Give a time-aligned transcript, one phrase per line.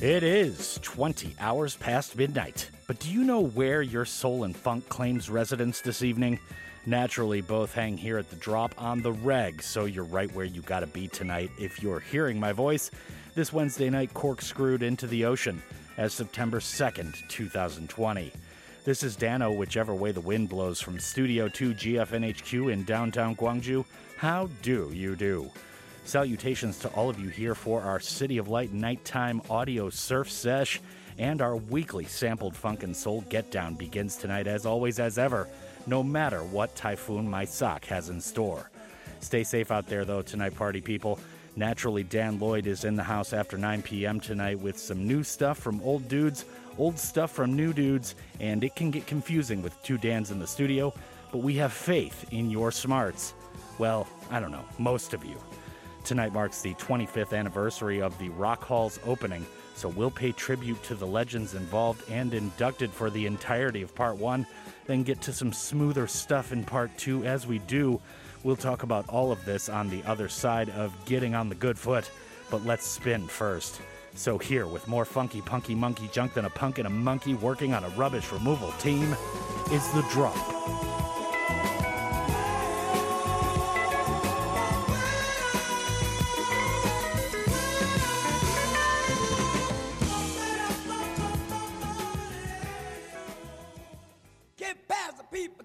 [0.00, 2.70] It is 20 hours past midnight.
[2.86, 6.40] But do you know where your soul and funk claims residence this evening?
[6.86, 10.62] Naturally, both hang here at the drop on the reg, so you're right where you
[10.62, 12.90] gotta be tonight if you're hearing my voice
[13.34, 15.62] this Wednesday night corkscrewed into the ocean
[15.98, 18.32] as September 2nd, 2020.
[18.86, 23.84] This is Dano, whichever way the wind blows from Studio 2 GFNHQ in downtown Gwangju.
[24.16, 25.50] How do you do?
[26.10, 30.80] Salutations to all of you here for our City of Light nighttime audio surf sesh.
[31.18, 35.46] And our weekly sampled funk and soul get down begins tonight, as always, as ever,
[35.86, 38.72] no matter what typhoon Maysak has in store.
[39.20, 41.20] Stay safe out there, though, tonight, party people.
[41.54, 44.18] Naturally, Dan Lloyd is in the house after 9 p.m.
[44.18, 46.44] tonight with some new stuff from old dudes,
[46.76, 50.46] old stuff from new dudes, and it can get confusing with two Dans in the
[50.48, 50.92] studio,
[51.30, 53.32] but we have faith in your smarts.
[53.78, 55.36] Well, I don't know, most of you.
[56.04, 60.94] Tonight marks the 25th anniversary of the Rock Hall's opening, so we'll pay tribute to
[60.94, 64.46] the legends involved and inducted for the entirety of Part 1,
[64.86, 68.00] then get to some smoother stuff in Part 2 as we do.
[68.42, 71.78] We'll talk about all of this on the other side of getting on the good
[71.78, 72.10] foot,
[72.50, 73.80] but let's spin first.
[74.14, 77.74] So, here, with more funky, punky monkey junk than a punk and a monkey working
[77.74, 79.16] on a rubbish removal team,
[79.70, 80.36] is The Drop.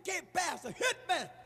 [0.05, 1.44] The people, get past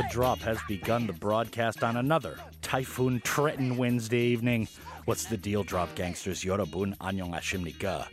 [0.00, 4.66] The Drop has begun the broadcast on another Typhoon Triton Wednesday evening.
[5.04, 6.42] What's the deal, Drop Gangsters?
[6.42, 8.06] Yorobun Anyong Ashimnika.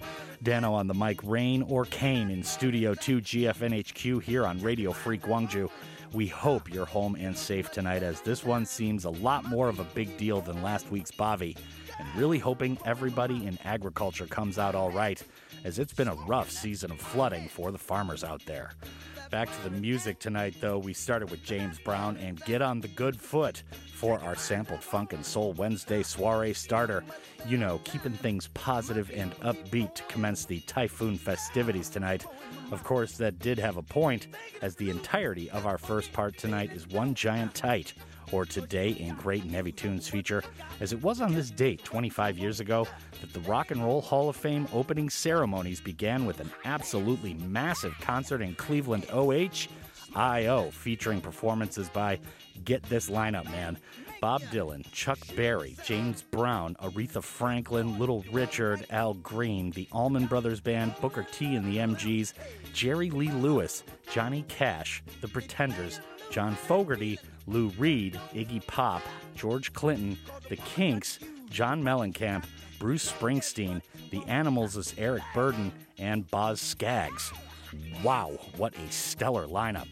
[0.44, 5.18] Dano on the mic, Rain or Kane in Studio 2 GFNHQ here on Radio Free
[5.18, 5.70] Gwangju.
[6.12, 9.80] We hope you're home and safe tonight as this one seems a lot more of
[9.80, 11.56] a big deal than last week's Bavi.
[12.00, 15.24] And really hoping everybody in agriculture comes out all right
[15.64, 18.72] as it's been a rough season of flooding for the farmers out there.
[19.30, 20.78] Back to the music tonight, though.
[20.78, 23.64] We started with James Brown and Get on the Good Foot
[23.94, 27.04] for our sampled funk and soul Wednesday soiree starter.
[27.46, 32.26] You know, keeping things positive and upbeat to commence the typhoon festivities tonight.
[32.72, 34.28] Of course, that did have a point,
[34.62, 37.94] as the entirety of our first part tonight is one giant tight
[38.32, 40.44] or Today in Great and Heavy Tunes feature,
[40.80, 42.88] as it was on this date 25 years ago
[43.22, 47.94] that the Rock and Roll Hall of Fame opening ceremonies began with an absolutely massive
[48.00, 49.68] concert in Cleveland, OH,
[50.16, 52.20] IO, featuring performances by,
[52.64, 53.78] get this lineup, man.
[54.20, 60.60] Bob Dylan, Chuck Berry, James Brown, Aretha Franklin, Little Richard, Al Green, the Allman Brothers
[60.60, 62.34] Band, Booker T and the MGs,
[62.74, 66.00] Jerry Lee Lewis, Johnny Cash, The Pretenders,
[66.32, 69.02] John Fogerty, Lou Reed, Iggy Pop,
[69.36, 70.18] George Clinton,
[70.50, 72.44] The Kinks, John Mellencamp,
[72.78, 77.32] Bruce Springsteen, The Animals' Eric Burdon, and Boz Scaggs.
[78.04, 79.88] Wow, what a stellar lineup.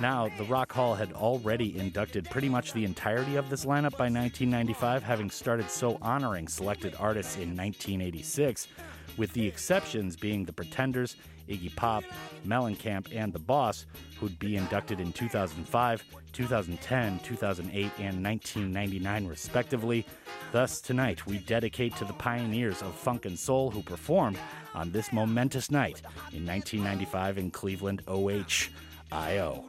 [0.00, 4.08] Now, the Rock Hall had already inducted pretty much the entirety of this lineup by
[4.08, 8.68] 1995, having started so honoring selected artists in 1986,
[9.16, 11.16] with the exceptions being The Pretenders,
[11.48, 12.04] Iggy Pop,
[12.46, 13.86] Mellencamp, and The Boss,
[14.18, 20.06] who'd be inducted in 2005, 2010, 2008, and 1999, respectively.
[20.50, 24.38] Thus, tonight, we dedicate to the pioneers of funk and soul who performed
[24.74, 28.68] on this momentous night in 1995 in Cleveland, OH,
[29.10, 29.64] IO.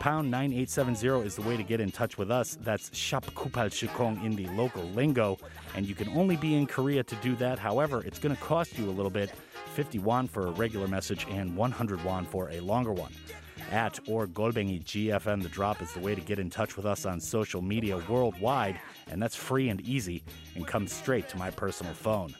[0.00, 2.58] Pound 9870 is the way to get in touch with us.
[2.60, 5.38] That's Shop Kupal Shikong in the local lingo.
[5.74, 7.58] And you can only be in Korea to do that.
[7.58, 9.30] However, it's going to cost you a little bit
[9.74, 13.12] 50 won for a regular message and 100 won for a longer one.
[13.70, 17.06] At or Golbengi GFN The Drop is the way to get in touch with us
[17.06, 18.80] on social media worldwide.
[19.10, 20.22] And that's free and easy
[20.54, 22.34] and comes straight to my personal phone.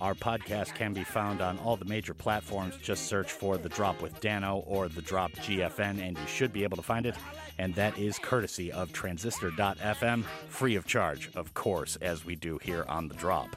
[0.00, 2.76] Our podcast can be found on all the major platforms.
[2.82, 6.62] Just search for The Drop with Dano or The Drop GFN, and you should be
[6.64, 7.16] able to find it.
[7.58, 12.86] And that is courtesy of Transistor.fm, free of charge, of course, as we do here
[12.88, 13.54] on The Drop.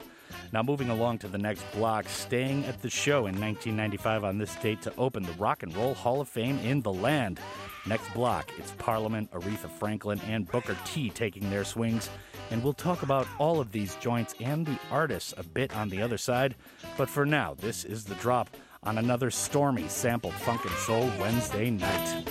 [0.51, 4.55] Now, moving along to the next block, staying at the show in 1995 on this
[4.55, 7.39] date to open the Rock and Roll Hall of Fame in the land.
[7.85, 12.09] Next block, it's Parliament, Aretha Franklin, and Booker T taking their swings.
[12.51, 16.01] And we'll talk about all of these joints and the artists a bit on the
[16.01, 16.55] other side.
[16.97, 18.49] But for now, this is the drop
[18.83, 22.23] on another stormy sampled funk and soul Wednesday night.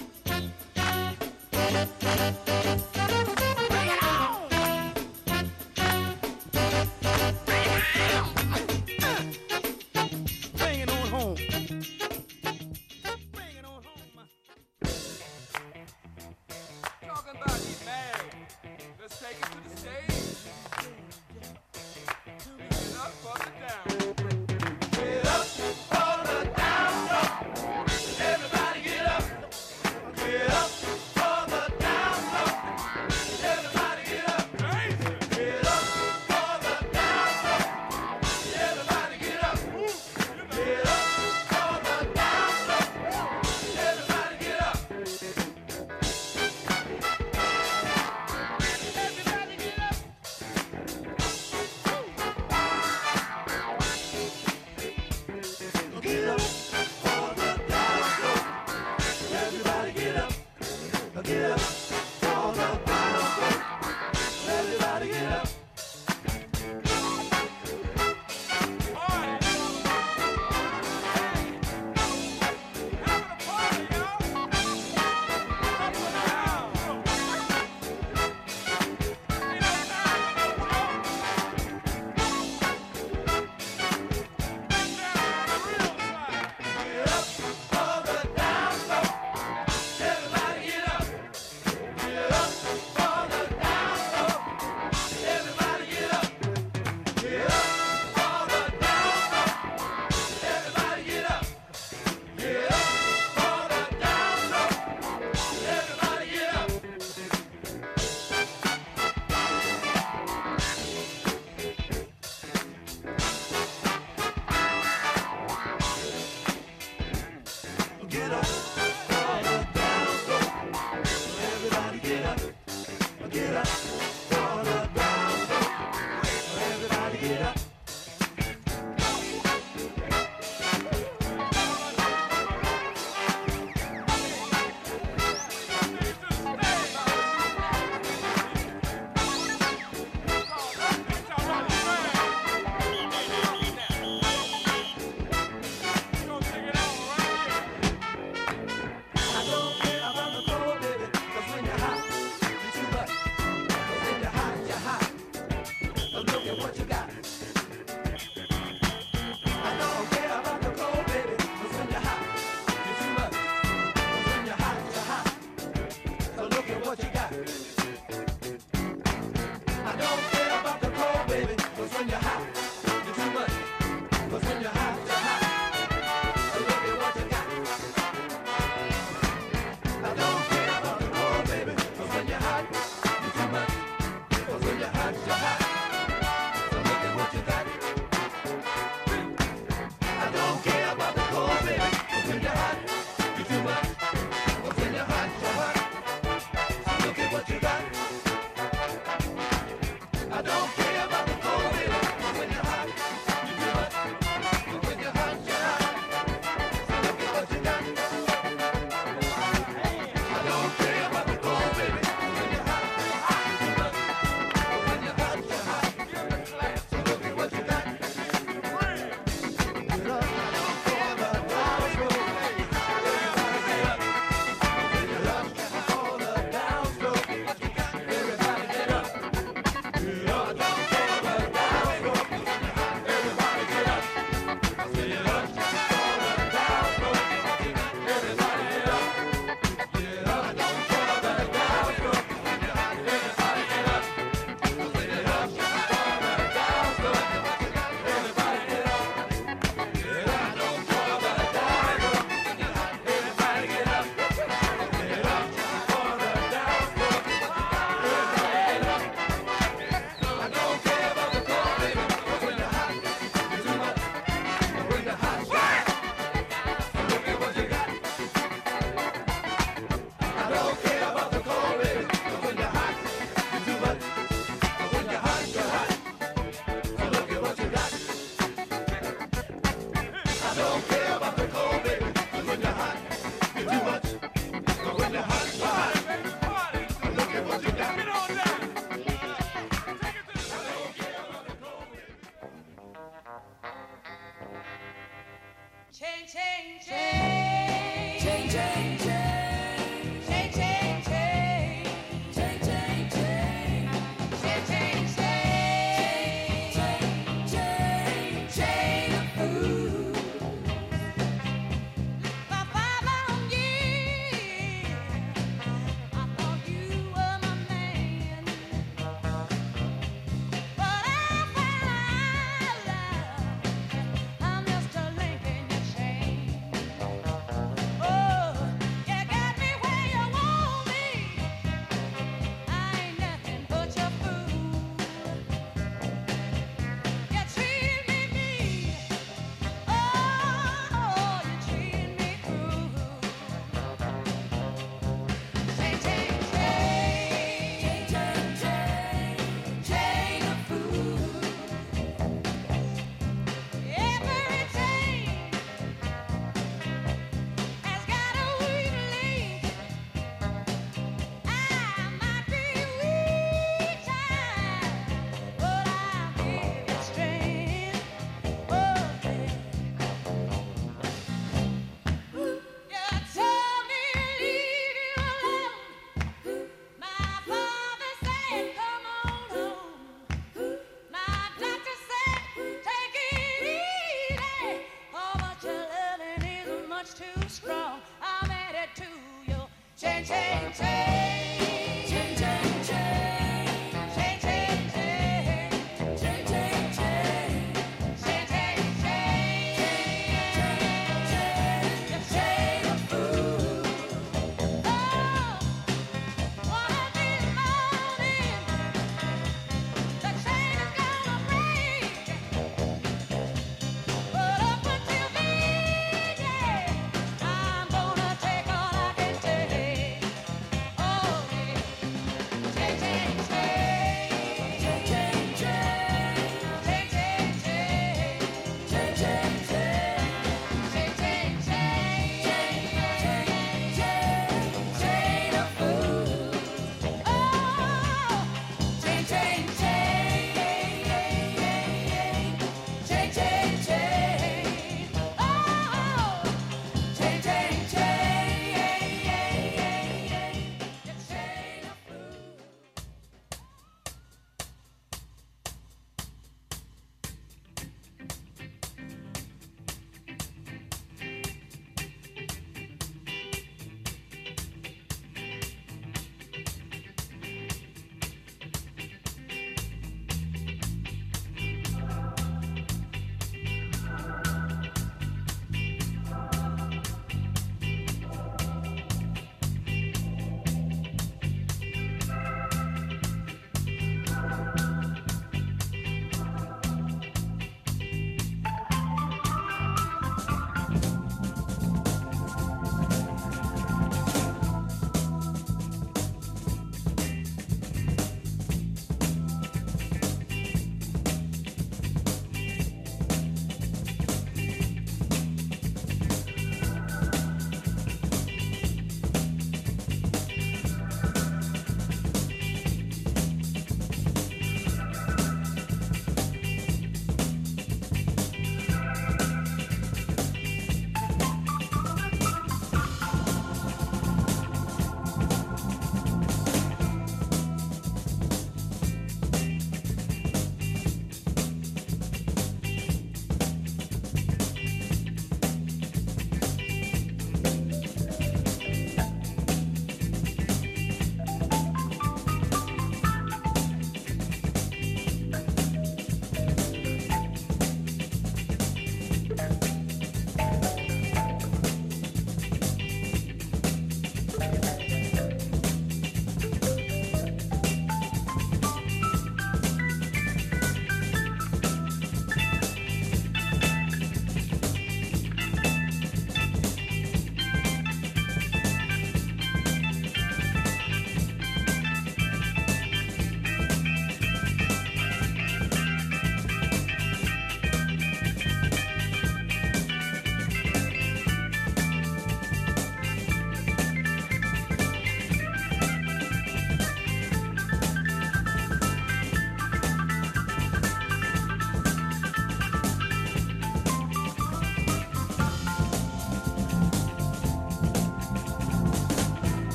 [19.23, 19.85] take it to
[24.91, 25.82] Get up.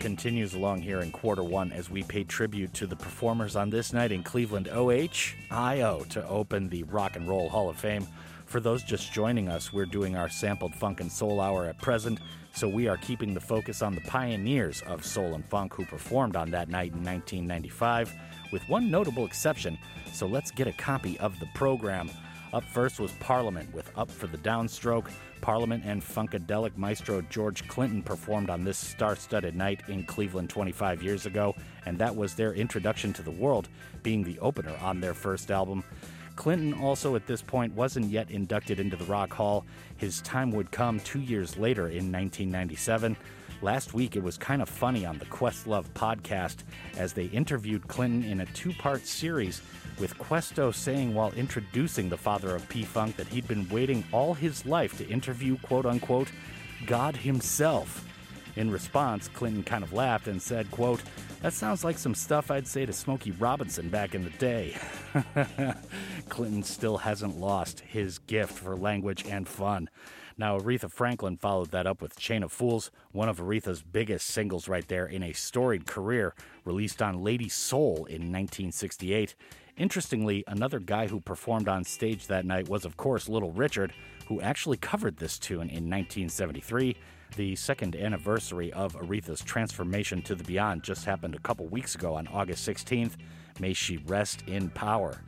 [0.00, 3.92] Continues along here in quarter one as we pay tribute to the performers on this
[3.92, 8.04] night in Cleveland OHIO to open the Rock and Roll Hall of Fame.
[8.46, 12.18] For those just joining us, we're doing our sampled funk and soul hour at present,
[12.52, 16.34] so we are keeping the focus on the pioneers of soul and funk who performed
[16.34, 18.12] on that night in 1995,
[18.50, 19.78] with one notable exception.
[20.12, 22.10] So let's get a copy of the program.
[22.52, 25.12] Up first was Parliament with Up for the Downstroke.
[25.50, 31.02] Parliament and Funkadelic maestro George Clinton performed on this star studded night in Cleveland 25
[31.02, 33.68] years ago, and that was their introduction to the world,
[34.04, 35.82] being the opener on their first album.
[36.36, 39.66] Clinton also at this point wasn't yet inducted into the Rock Hall.
[39.96, 43.16] His time would come two years later in 1997.
[43.62, 46.64] Last week, it was kind of funny on the Questlove podcast
[46.96, 49.60] as they interviewed Clinton in a two part series,
[49.98, 54.32] with Questo saying while introducing the father of P Funk that he'd been waiting all
[54.32, 56.28] his life to interview, quote unquote,
[56.86, 58.06] God himself.
[58.56, 61.02] In response, Clinton kind of laughed and said, quote,
[61.42, 64.74] That sounds like some stuff I'd say to Smokey Robinson back in the day.
[66.30, 69.90] Clinton still hasn't lost his gift for language and fun.
[70.36, 74.68] Now, Aretha Franklin followed that up with Chain of Fools, one of Aretha's biggest singles
[74.68, 79.34] right there in a storied career, released on Lady Soul in 1968.
[79.76, 83.92] Interestingly, another guy who performed on stage that night was, of course, Little Richard,
[84.28, 86.96] who actually covered this tune in 1973.
[87.36, 92.14] The second anniversary of Aretha's transformation to the beyond just happened a couple weeks ago
[92.14, 93.12] on August 16th.
[93.58, 95.20] May she rest in power.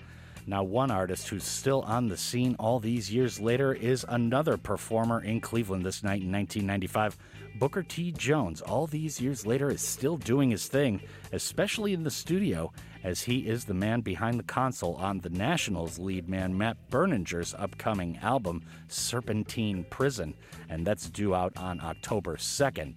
[0.47, 5.23] Now, one artist who's still on the scene all these years later is another performer
[5.23, 7.17] in Cleveland this night in 1995.
[7.59, 8.11] Booker T.
[8.11, 11.01] Jones, all these years later, is still doing his thing,
[11.31, 12.73] especially in the studio,
[13.05, 17.55] as he is the man behind the console on the Nationals lead man Matt Berninger's
[17.57, 20.35] upcoming album, Serpentine Prison,
[20.69, 22.97] and that's due out on October 2nd.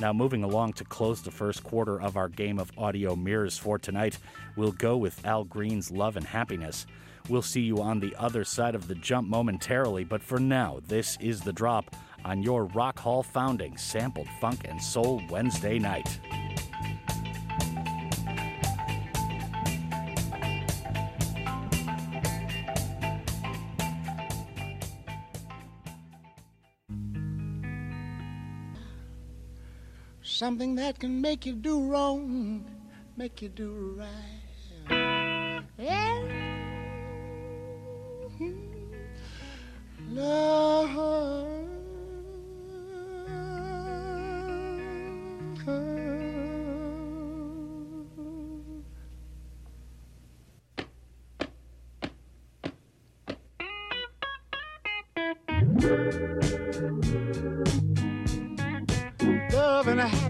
[0.00, 3.78] Now, moving along to close the first quarter of our game of audio mirrors for
[3.78, 4.16] tonight,
[4.56, 6.86] we'll go with Al Green's Love and Happiness.
[7.28, 11.18] We'll see you on the other side of the jump momentarily, but for now, this
[11.20, 16.18] is the drop on your Rock Hall founding sampled funk and soul Wednesday night.
[30.40, 32.64] Something that can make you do wrong,
[33.14, 35.62] make you do right.
[35.76, 36.18] Yeah.
[40.08, 40.70] Love.
[59.52, 60.29] love and happiness.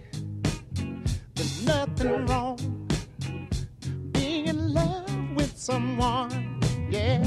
[1.65, 2.57] Nothing wrong
[4.11, 6.59] being in love with someone.
[6.89, 7.23] Yeah.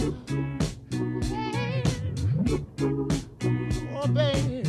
[3.95, 4.65] Oh, baby,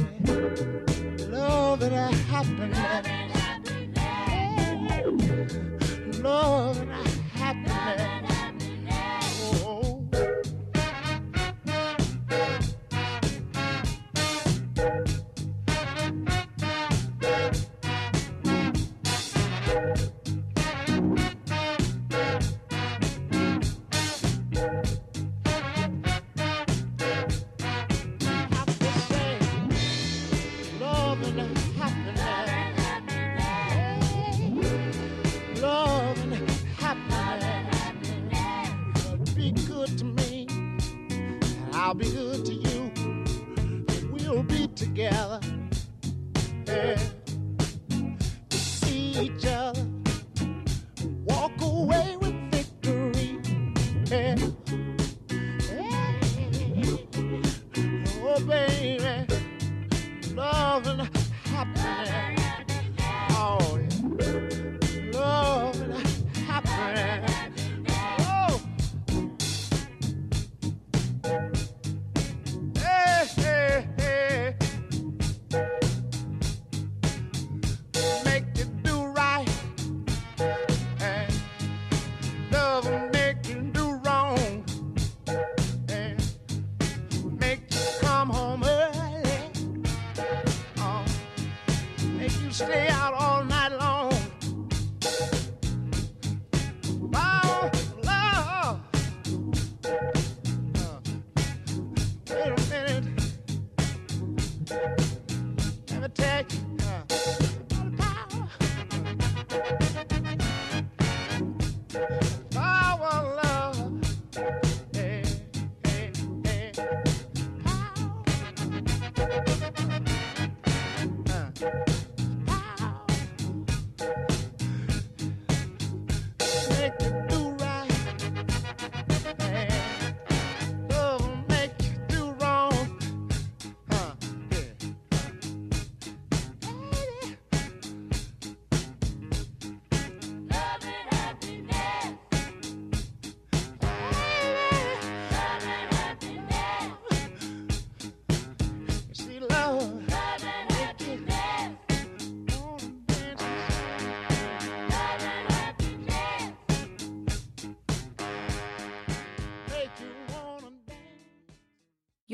[1.29, 2.77] love and happiness.
[6.21, 6.94] Love and happiness.
[54.07, 54.64] Yeah.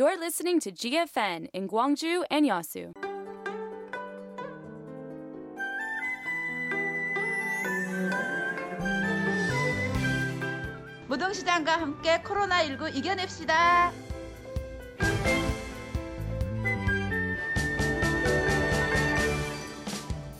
[0.01, 2.91] You're listening to GFN in Gwangju and Yasu.
[11.07, 13.91] 무등시장과 함께 코로나19 이겨냅시다.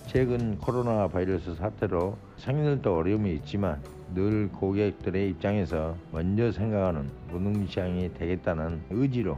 [0.07, 3.79] 최근 코로나 바이러스 사태로 상인들도 어려움이 있지만
[4.15, 9.37] 늘 고객들의 입장에서 먼저 생각하는 무능시장이 되겠다는 의지로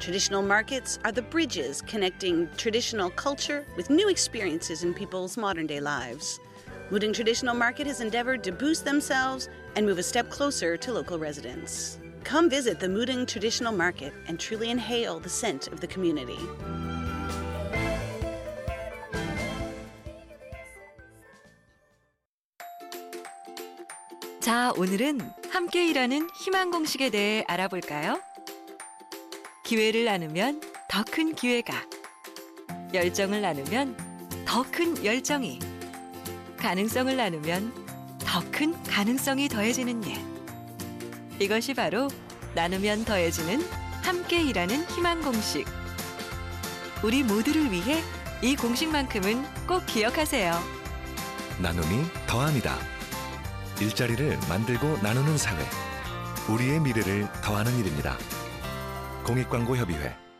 [0.00, 5.80] Traditional markets are the bridges connecting traditional culture with new experiences in people's modern day
[5.80, 6.38] lives.
[6.90, 11.18] Muding Traditional Market has endeavored to boost themselves and move a step closer to local
[11.18, 11.98] residents.
[12.22, 16.38] Come visit the Muding Traditional Market and truly inhale the scent of the community.
[24.40, 28.20] 자, 오늘은 함께 일하는 희망 공식에 대해 알아볼까요?
[29.71, 31.73] 기회를 나누면 더 큰 기회가,
[32.93, 33.95] 열정을 나누면
[34.45, 35.59] 더 큰 열정이,
[36.57, 37.71] 가능성을 나누면
[38.19, 40.17] 더 큰 가능성이 더해지는 일.
[41.39, 42.09] 이것이 바로
[42.53, 43.65] 나누면 더해지는
[44.03, 45.65] 함께 일하는 희망 공식.
[47.01, 48.03] 우리 모두를 위해
[48.41, 50.51] 이 공식만큼은 꼭 기억하세요.
[51.61, 52.77] 나눔이 더합니다.
[53.79, 55.65] 일자리를 만들고 나누는 사회.
[56.49, 58.17] 우리의 미래를 더하는 일입니다.
[59.23, 60.30] 공익광고협의회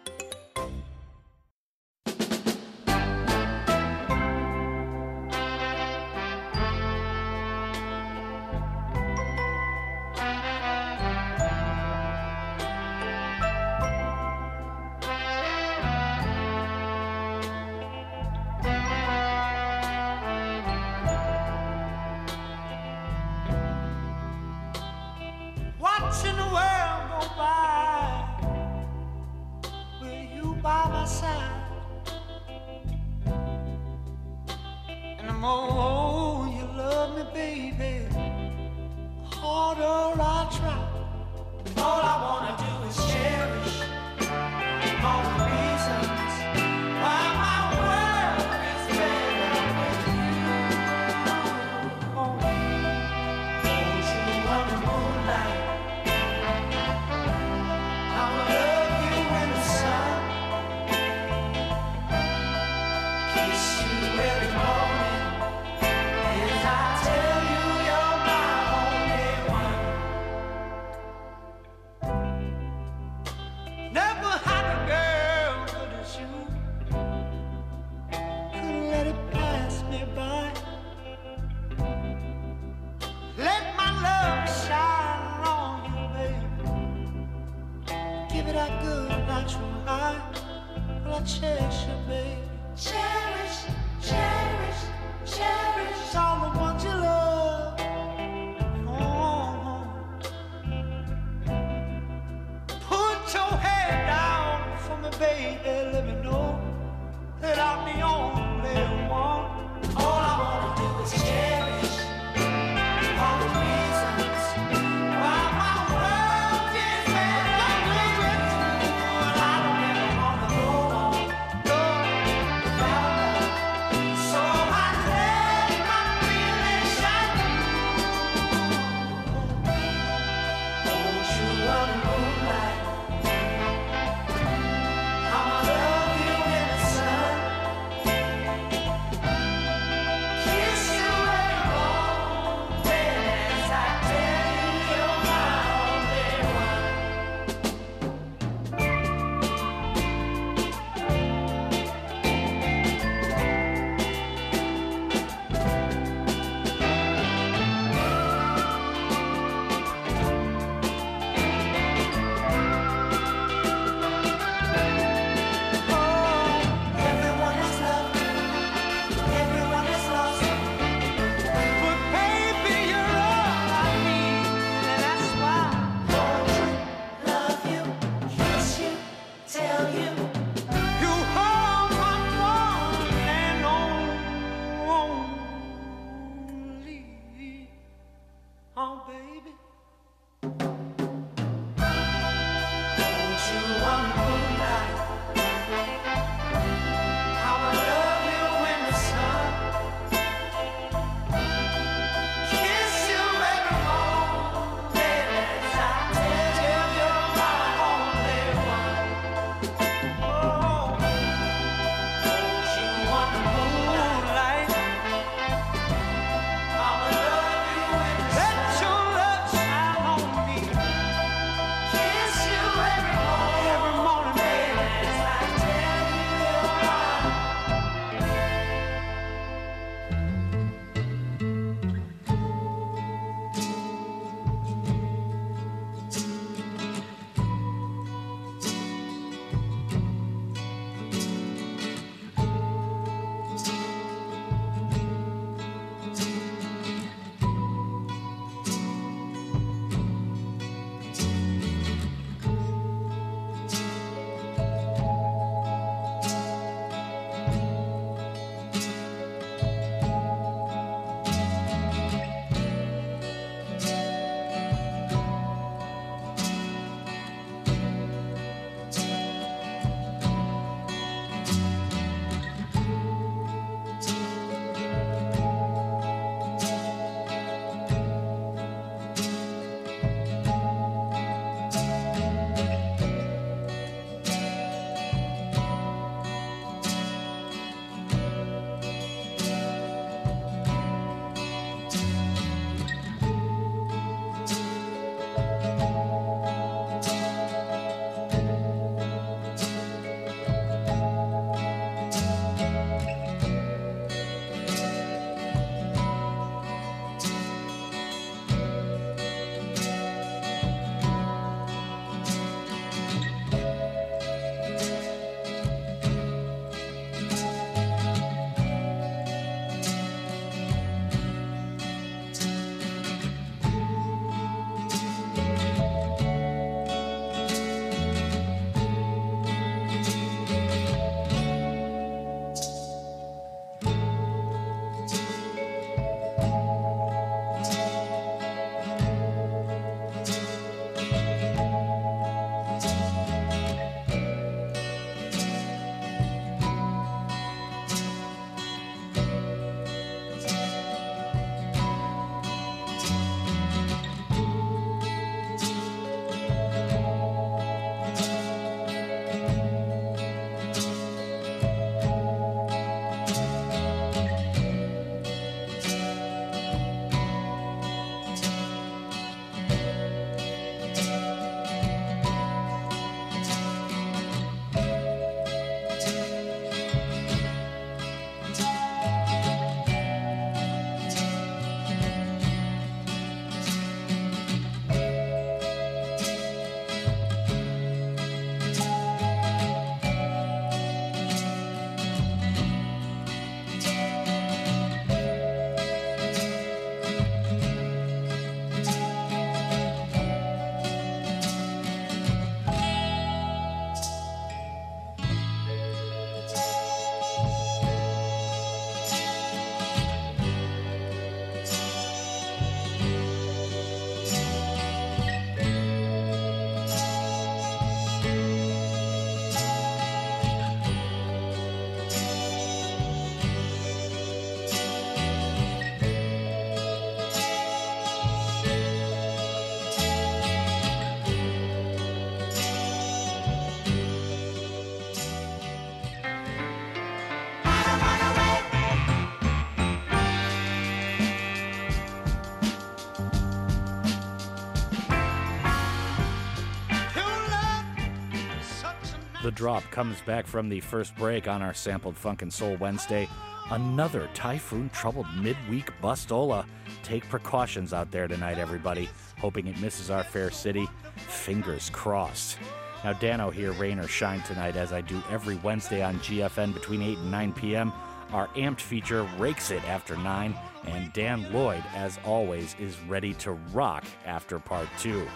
[449.44, 453.28] The drop comes back from the first break on our sampled Funk and Soul Wednesday.
[453.72, 456.64] Another typhoon troubled midweek bustola.
[457.02, 459.10] Take precautions out there tonight, everybody.
[459.40, 460.88] Hoping it misses our fair city.
[461.16, 462.60] Fingers crossed.
[463.04, 467.02] Now, Dano here, rain or shine tonight, as I do every Wednesday on GFN between
[467.02, 467.92] 8 and 9 p.m.
[468.32, 473.54] Our amped feature rakes it after 9, and Dan Lloyd, as always, is ready to
[473.74, 475.28] rock after part 2.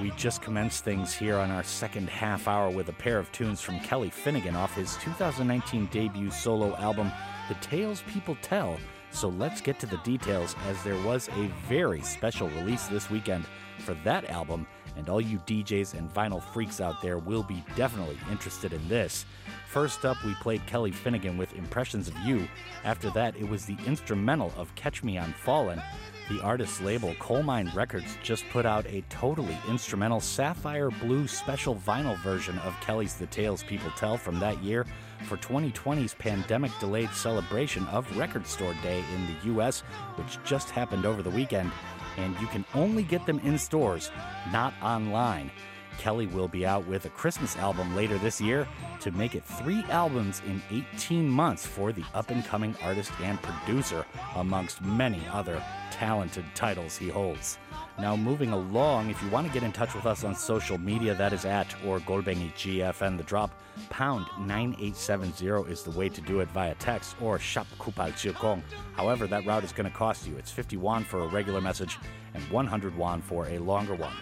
[0.00, 3.60] We just commenced things here on our second half hour with a pair of tunes
[3.60, 7.10] from Kelly Finnigan off his 2019 debut solo album,
[7.48, 8.78] The Tales People Tell.
[9.10, 13.46] So let's get to the details, as there was a very special release this weekend
[13.78, 14.66] for that album,
[14.96, 19.24] and all you DJs and vinyl freaks out there will be definitely interested in this.
[19.68, 22.46] First up, we played Kelly Finnigan with Impressions of You.
[22.84, 25.80] After that, it was the instrumental of Catch Me I'm Falling.
[26.28, 32.18] The artist's label, Colemine Records, just put out a totally instrumental Sapphire Blue special vinyl
[32.18, 34.86] version of Kelly's The Tales People Tell from that year
[35.22, 39.82] for 2020's pandemic delayed celebration of Record Store Day in the US,
[40.16, 41.70] which just happened over the weekend.
[42.16, 44.10] And you can only get them in stores,
[44.50, 45.52] not online.
[45.98, 48.66] Kelly will be out with a Christmas album later this year
[49.00, 53.40] to make it three albums in 18 months for the up and coming artist and
[53.42, 54.04] producer,
[54.36, 57.58] amongst many other talented titles he holds.
[57.98, 61.14] Now, moving along, if you want to get in touch with us on social media,
[61.14, 63.16] that is at or Golbengi GFN.
[63.16, 68.12] The drop pound 9870 is the way to do it via text or shop kupal
[68.12, 68.62] chilkong.
[68.94, 70.36] However, that route is going to cost you.
[70.36, 71.98] It's 50 won for a regular message
[72.34, 74.12] and 100 won for a longer one.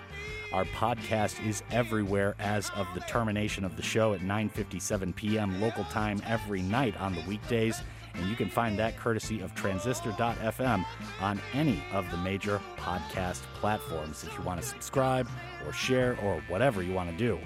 [0.55, 5.61] Our podcast is everywhere as of the termination of the show at 9:57 p.m.
[5.61, 7.83] local time every night on the weekdays,
[8.15, 10.85] and you can find that courtesy of transistor.fm
[11.21, 15.29] on any of the major podcast platforms if you want to subscribe
[15.67, 17.37] or share or whatever you want to do.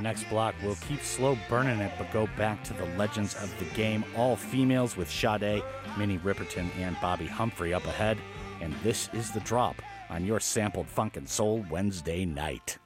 [0.00, 3.64] Next block, we'll keep slow burning it, but go back to the legends of the
[3.74, 5.64] game, all females with Sade,
[5.98, 8.16] Minnie Riperton, and Bobbi Humphrey up ahead.
[8.60, 9.74] And this is the drop
[10.10, 12.78] on your sampled funk and soul Wednesday night.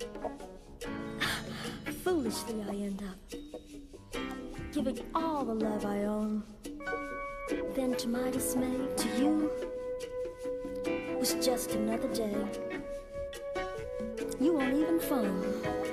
[2.04, 3.18] Foolishly, I end up
[4.72, 6.42] giving all the love I own.
[7.74, 9.50] Then, to my dismay, to you,
[11.18, 12.34] was just another day.
[14.40, 15.89] You won't even phone.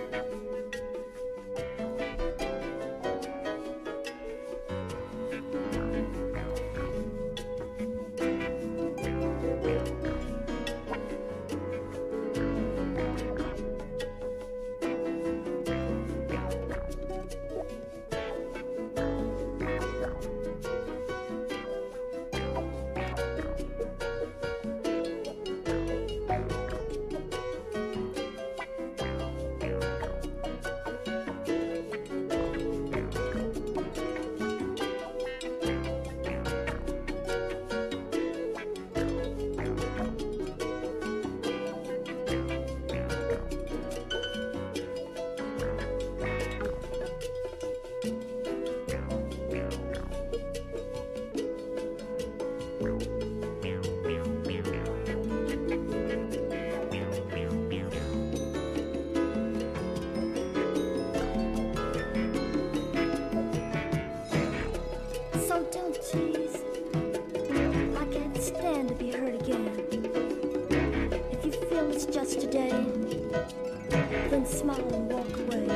[74.67, 75.67] smile and walk away.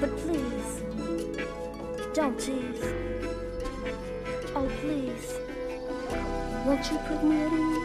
[0.00, 0.82] But please,
[2.12, 2.84] don't tease.
[4.54, 5.38] Oh, please,
[6.66, 7.75] won't you put me at ease?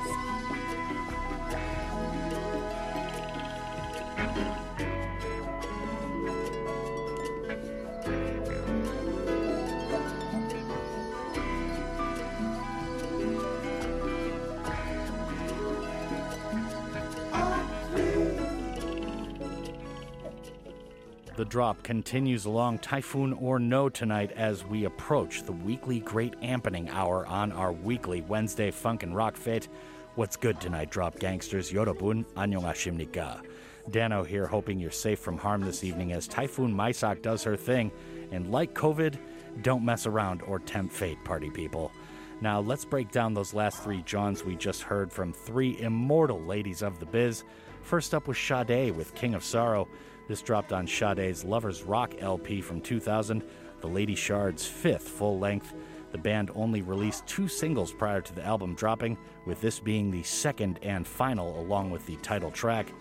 [21.52, 27.28] drop continues along Typhoon or No tonight as we approach the weekly Great Ampening Hour
[27.28, 29.68] on our weekly Wednesday Funk and Rock Fit.
[30.16, 31.70] What's good tonight, Drop Gangsters?
[31.70, 33.41] Yorobun, annyeonghasimnika.
[33.89, 37.91] Dano here, hoping you're safe from harm this evening as Typhoon Maysak does her thing.
[38.32, 39.18] And like COVID,
[39.62, 41.91] don't mess around or tempt fate, party people.
[42.39, 46.82] Now, let's break down those last three Johns we just heard from three immortal ladies
[46.82, 47.43] of the biz.
[47.82, 49.89] First up was Sade with King of Sorrow.
[50.32, 53.44] This dropped on Sade's Lovers Rock LP from 2000,
[53.82, 55.74] the Lady Shard's fifth full length.
[56.14, 60.24] The band only released two singles prior to the album dropping, with this being the
[60.24, 62.94] second and final along with the title track.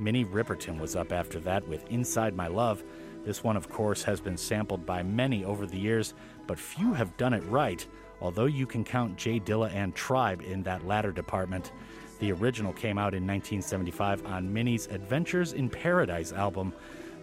[0.00, 2.82] Minnie Riperton was up after that with Inside My Love.
[3.22, 6.14] This one, of course, has been sampled by many over the years,
[6.46, 7.86] but few have done it right,
[8.22, 11.70] although you can count J Dilla and Tribe in that latter department.
[12.18, 16.72] The original came out in 1975 on Minnie's Adventures in Paradise album.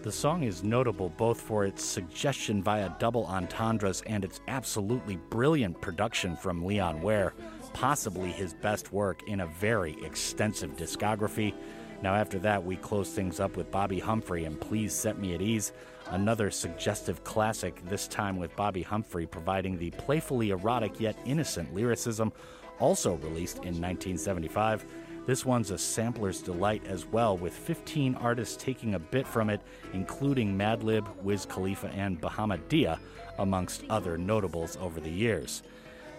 [0.03, 5.81] The song is notable both for its suggestion via double entendres and its absolutely brilliant
[5.81, 7.33] production from Leon Ware,
[7.73, 11.53] possibly his best work in a very extensive discography.
[12.01, 15.41] Now, after that, we close things up with Bobbi Humphrey and Please Set Me at
[15.41, 15.73] Ease,
[16.11, 22.31] another suggestive classic, this time with Bobbi Humphrey providing the playfully erotic yet innocent lyricism,
[22.79, 24.85] also released in 1975.
[25.25, 29.61] This one's a sampler's delight as well, with 15 artists taking a bit from it,
[29.93, 32.99] including Madlib, Wiz Khalifa, and Bahamadia,
[33.39, 35.63] amongst other notables over the years.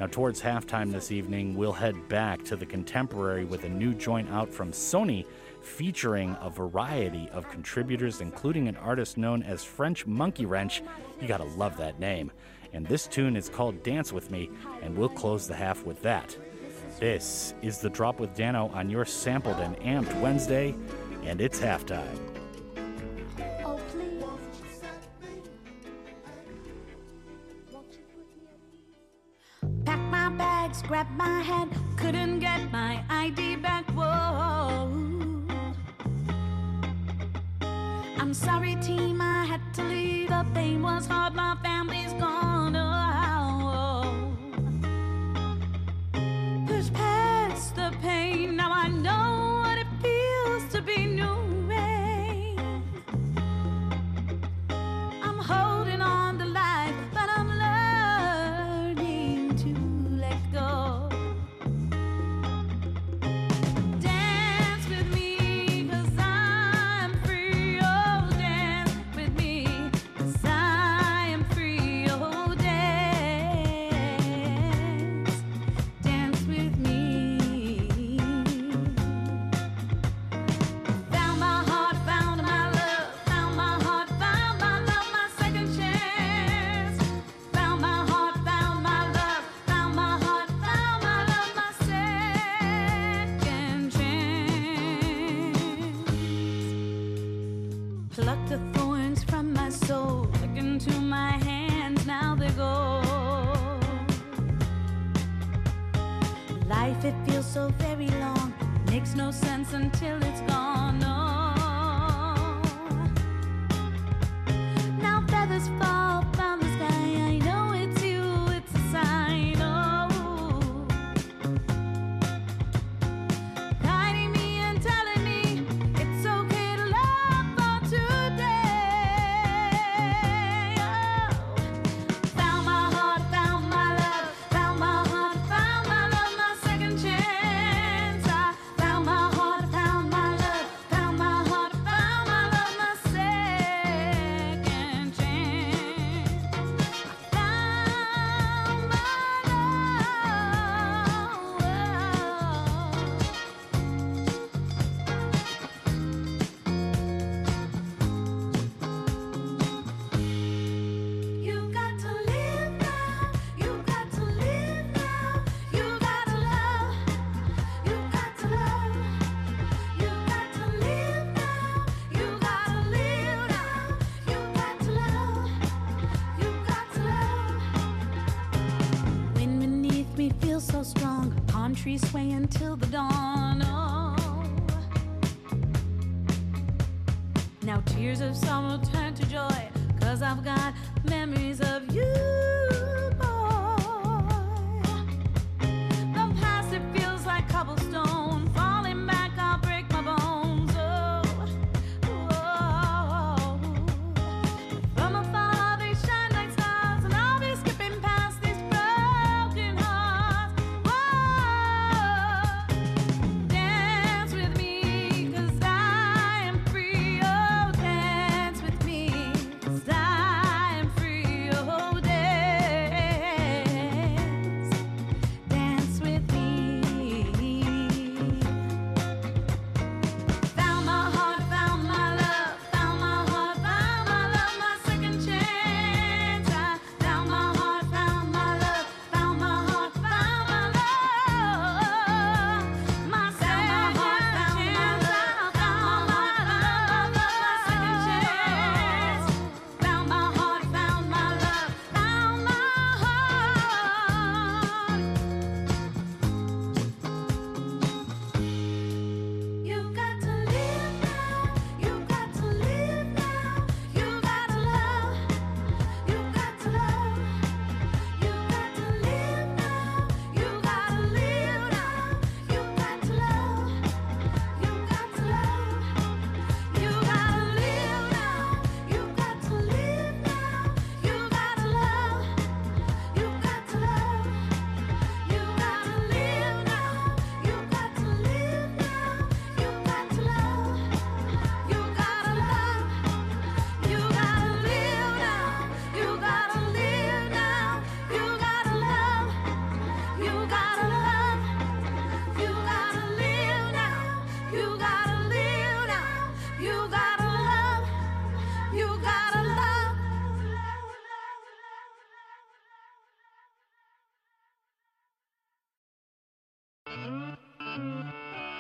[0.01, 4.29] Now, towards halftime this evening, we'll head back to the contemporary with a new joint
[4.31, 5.25] out from SONI
[5.63, 10.83] featuring a variety of contributors, including an artist known as French Monkey Wrench.
[11.21, 12.31] You gotta love that name.
[12.73, 14.51] And this tune is called Dance With Me,
[14.83, 16.37] and we'll close the half with that.
[16.99, 20.75] This is the Drop with Dano on your sampled and amped Wednesday,
[21.25, 22.07] and it's halftime.
[23.63, 23.79] Oh.
[29.85, 33.85] Pack my bags, grab my hand, couldn't get my ID back.
[33.91, 34.91] Whoa.
[38.19, 40.31] I'm sorry, team, I had to leave.
[40.31, 42.75] The pain was hard, my family's gone.
[42.75, 42.96] Oh.
[47.91, 48.96] The pain, now I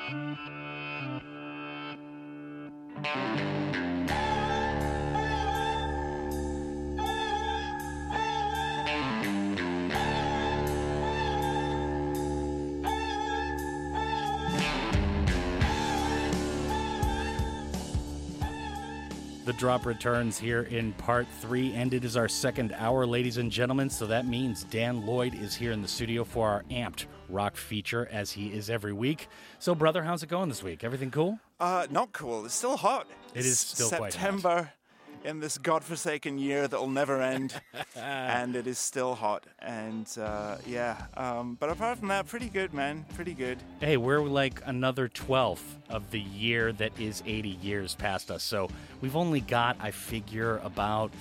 [0.08, 0.38] Thank
[4.10, 4.35] you.
[19.46, 23.48] The drop returns here in part three, and it is our second hour, ladies and
[23.48, 23.88] gentlemen.
[23.88, 28.08] So that means Dan Lloyd is here in the studio for our amped rock feature,
[28.10, 29.28] as he is every week.
[29.60, 30.82] So, brother, how's it going this week?
[30.82, 31.38] Everything cool?
[31.60, 32.44] Uh, not cool.
[32.44, 33.06] It's still hot.
[33.34, 34.12] It is still quite hot.
[34.12, 34.72] September
[35.24, 37.60] in this godforsaken year that will never end,
[37.96, 39.44] and it is still hot.
[39.60, 43.04] And uh, yeah, um, but apart from that, pretty good, man.
[43.14, 43.58] Pretty good.
[43.80, 48.42] Hey, we're like another 12th of the year that is 80 years past us.
[48.42, 48.68] So
[49.00, 51.12] we've only got, I figure, about,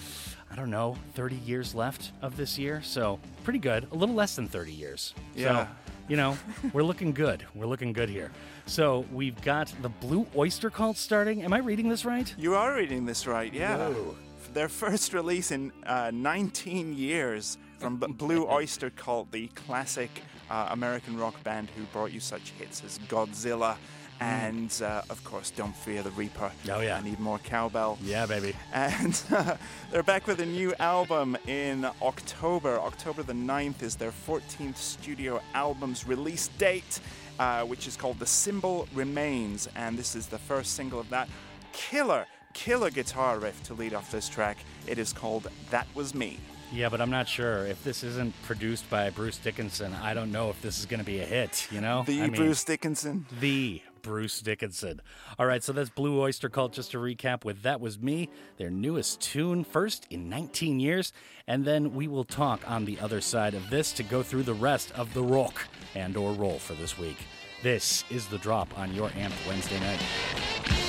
[0.51, 2.81] I don't know, 30 years left of this year.
[2.83, 3.87] So pretty good.
[3.91, 5.13] A little less than 30 years.
[5.35, 5.65] Yeah.
[5.65, 6.37] So, you know,
[6.73, 7.45] we're looking good.
[7.55, 8.31] We're looking good here.
[8.65, 11.43] So we've got the Blue Oyster Cult starting.
[11.43, 12.33] Am I reading this right?
[12.37, 13.89] You are reading this right, yeah.
[13.89, 14.15] Whoa.
[14.53, 20.09] Their first release in uh, 19 years from Blue Oyster Cult, the classic
[20.49, 23.75] uh, American rock band who brought you such hits as Godzilla
[24.19, 26.51] and, uh, of course, Don't Fear the Reaper.
[26.69, 26.97] Oh, yeah.
[26.97, 27.97] I Need More Cowbell.
[28.03, 28.55] Yeah, baby.
[28.73, 29.57] And uh,
[29.91, 32.79] they're back with a new album in October.
[32.79, 36.99] October the 9th is their 14th studio album's release date,
[37.39, 39.67] uh, which is called The Symbol Remains.
[39.75, 41.27] And this is the first single of that.
[41.73, 44.57] Killer, killer guitar riff to lead off this track.
[44.87, 46.39] It is called That Was Me.
[46.71, 47.65] Yeah, but I'm not sure.
[47.65, 51.05] If this isn't produced by Bruce Dickinson, I don't know if this is going to
[51.05, 52.03] be a hit, you know?
[52.05, 53.25] The I mean, Bruce Dickinson.
[53.39, 55.01] The Bruce Dickinson.
[55.39, 56.73] All right, so that's Blue Oyster Cult.
[56.73, 61.11] Just to recap with That Was Me, their newest tune, first in 19 years.
[61.47, 64.53] And then we will talk on the other side of this to go through the
[64.53, 67.17] rest of the rock and or roll for this week.
[67.63, 70.84] This is The Drop on your Amped Wednesday night.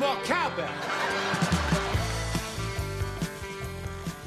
[0.00, 0.66] More cowbell.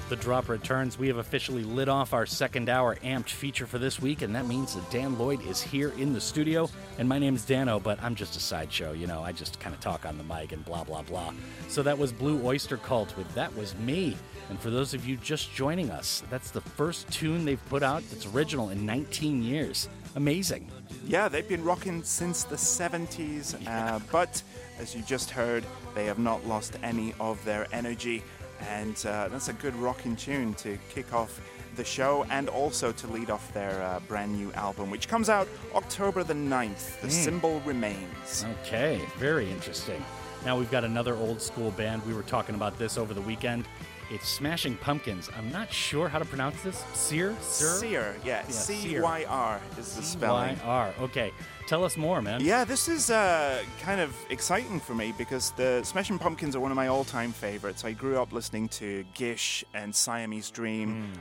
[0.10, 1.00] The drop returns.
[1.00, 4.46] We have officially lit off our second hour amped feature for this week, and that
[4.46, 6.70] means that Dan Lloyd is here in the studio.
[7.00, 8.92] And my name's Dano, but I'm just a sideshow.
[8.92, 11.34] You know, I just kind of talk on the mic and blah, blah, blah.
[11.70, 14.16] So that was Blue Oyster Cult with That Was Me.
[14.52, 18.04] And for those of you just joining us, that's the first tune they've put out
[18.12, 19.90] that's original in 19 years.
[20.16, 20.70] Amazing.
[21.06, 24.42] Yeah, they've been rocking since the 70s, uh, but
[24.80, 28.24] as you just heard, they have not lost any of their energy.
[28.70, 31.42] And uh, that's a good rocking tune to kick off
[31.76, 35.48] the show and also to lead off their uh, brand new album, which comes out
[35.76, 37.02] October the 9th.
[37.02, 37.12] The Mm.
[37.12, 38.46] Symbol Remains.
[38.62, 40.04] Okay, very interesting.
[40.46, 42.06] Now we've got another old school band.
[42.06, 43.66] We were talking about this over the weekend.
[44.14, 45.32] It's Smashing Pumpkins.
[45.36, 46.84] I'm not sure how to pronounce this.
[46.94, 47.36] Sear?
[47.42, 47.78] Sir?
[47.80, 50.56] Sear, yeah, C Y R is the spelling.
[50.58, 50.94] C-Y-R.
[51.02, 51.32] Okay.
[51.66, 52.40] Tell us more, man.
[52.40, 56.70] Yeah, this is uh, kind of exciting for me because the Smashing Pumpkins are one
[56.70, 57.84] of my all-time favorites.
[57.86, 61.12] I grew up listening to Gish and Siamese Dream.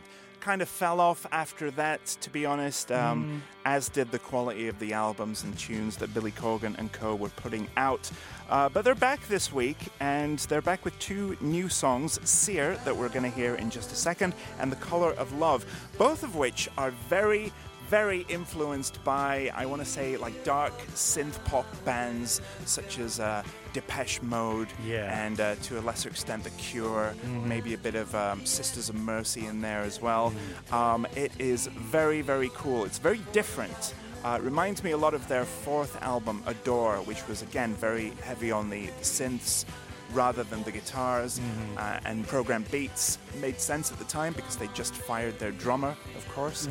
[0.40, 4.78] Kind of fell off after that, to be honest, um, as did the quality of
[4.80, 8.10] the albums and tunes that Billy Corgan and co were putting out.
[8.52, 12.94] Uh, but they're back this week, and they're back with two new songs, Cyr, that
[12.94, 15.64] we're going to hear in just a second, and The Color of Love,
[15.96, 17.50] both of which are very,
[17.88, 23.42] very influenced by, I want to say, like dark synth pop bands such as uh,
[23.72, 25.24] Depeche Mode, Yeah.
[25.26, 27.46] and uh, to a lesser extent, The Cure, Mhm.
[27.46, 30.30] maybe a bit of um, Sisters of Mercy in there as well.
[30.70, 32.84] Um, it is very, very cool.
[32.84, 33.94] It's very different.
[34.24, 38.52] Uh, reminds me a lot of their fourth album, Adore, which was again very heavy
[38.52, 39.64] on the, the synths
[40.12, 41.40] rather than the guitars
[41.76, 43.18] uh, and programmed beats.
[43.40, 46.68] Made sense at the time because they just fired their drummer, of course.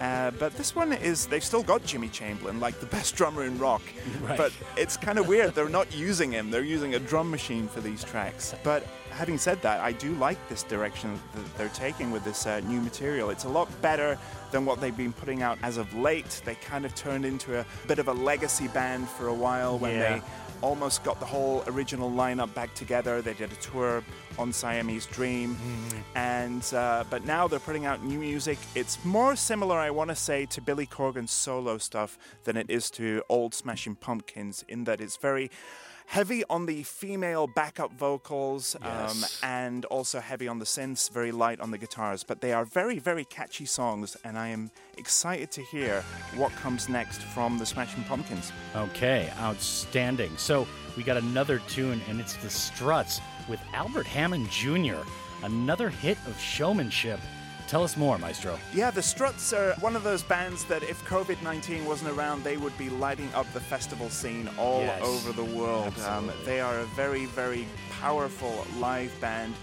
[0.00, 3.58] Uh, but this one is, they've still got Jimmy Chamberlin, like the best drummer in
[3.58, 3.82] rock.
[4.22, 4.36] Right.
[4.38, 5.54] But it's kind of weird.
[5.54, 8.54] They're not using him, they're using a drum machine for these tracks.
[8.62, 12.60] But having said that, I do like this direction that they're taking with this uh,
[12.60, 13.30] new material.
[13.30, 14.16] It's a lot better
[14.52, 16.40] than what they've been putting out as of late.
[16.44, 19.92] They kind of turned into a bit of a legacy band for a while when
[19.96, 20.18] Yeah.
[20.18, 20.22] they
[20.62, 23.20] almost got the whole original lineup back together.
[23.20, 24.02] They did a tour
[24.38, 25.56] on Siamese Dream,
[26.14, 28.58] and uh, but now they're putting out new music.
[28.74, 32.90] It's more similar, I want to say, to Billy Corgan's solo stuff than it is
[32.92, 35.50] to old Smashing Pumpkins, in that it's very
[36.06, 41.60] heavy on the female backup vocals um, and also heavy on the synths, very light
[41.60, 42.24] on the guitars.
[42.24, 46.02] But they are very, very catchy songs, and I am excited to hear
[46.36, 48.52] what comes next from the Smashing Pumpkins.
[48.74, 50.36] Okay, outstanding.
[50.36, 55.00] So we got another tune, and it's the Struts with Albert Hammond Jr.,
[55.42, 57.20] another hit of showmanship.
[57.72, 58.58] Tell us more, Maestro.
[58.74, 62.58] Yeah, the Struts are one of those bands that if COVID 19 wasn't around, they
[62.58, 65.98] would be lighting up the festival scene all Yes, over the world.
[66.00, 69.54] Um, they are a very, very powerful live band.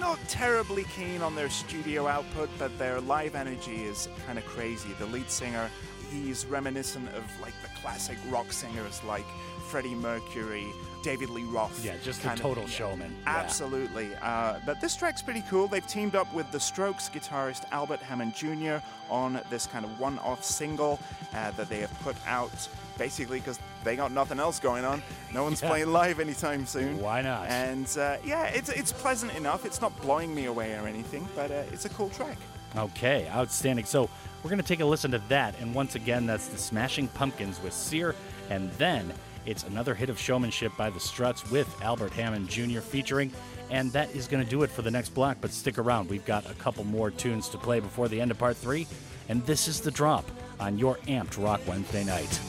[0.00, 4.94] Not terribly keen on their studio output, but their live energy is kind of crazy.
[4.98, 5.70] The lead singer,
[6.10, 9.26] he's reminiscent of like the classic rock singers like
[9.68, 10.68] Freddie Mercury,
[11.02, 11.84] David Lee Roth.
[11.84, 13.14] Yeah, just a kind of- total showman.
[13.22, 13.36] Yeah.
[13.38, 14.10] Absolutely.
[14.20, 15.68] Uh, but this track's pretty cool.
[15.68, 18.76] They've teamed up with the Strokes guitarist Albert Hammond Jr.
[19.10, 20.98] on this kind of one off single
[21.34, 22.50] uh, that they have put out
[22.98, 25.02] basically because they got nothing else going on.
[25.32, 25.68] No one's Yeah.
[25.68, 27.00] playing live anytime soon.
[27.00, 27.46] Why not?
[27.48, 29.64] And uh, yeah, it's, it's pleasant enough.
[29.64, 32.36] It's not blowing me away or anything, but uh, it's a cool track.
[32.76, 33.84] Okay, outstanding.
[33.86, 34.10] So
[34.42, 35.54] we're going to take a listen to that.
[35.60, 38.14] And once again, that's the Smashing Pumpkins with Cyr.
[38.50, 39.12] And then
[39.46, 42.80] it's another hit of showmanship by the Struts with Albert Hammond Jr.
[42.80, 43.32] featuring.
[43.70, 45.38] And that is going to do it for the next block.
[45.40, 46.08] But stick around.
[46.08, 48.86] We've got a couple more tunes to play before the end of part three.
[49.28, 50.28] And this is the drop
[50.58, 52.40] on your Amped Rock Wednesday night.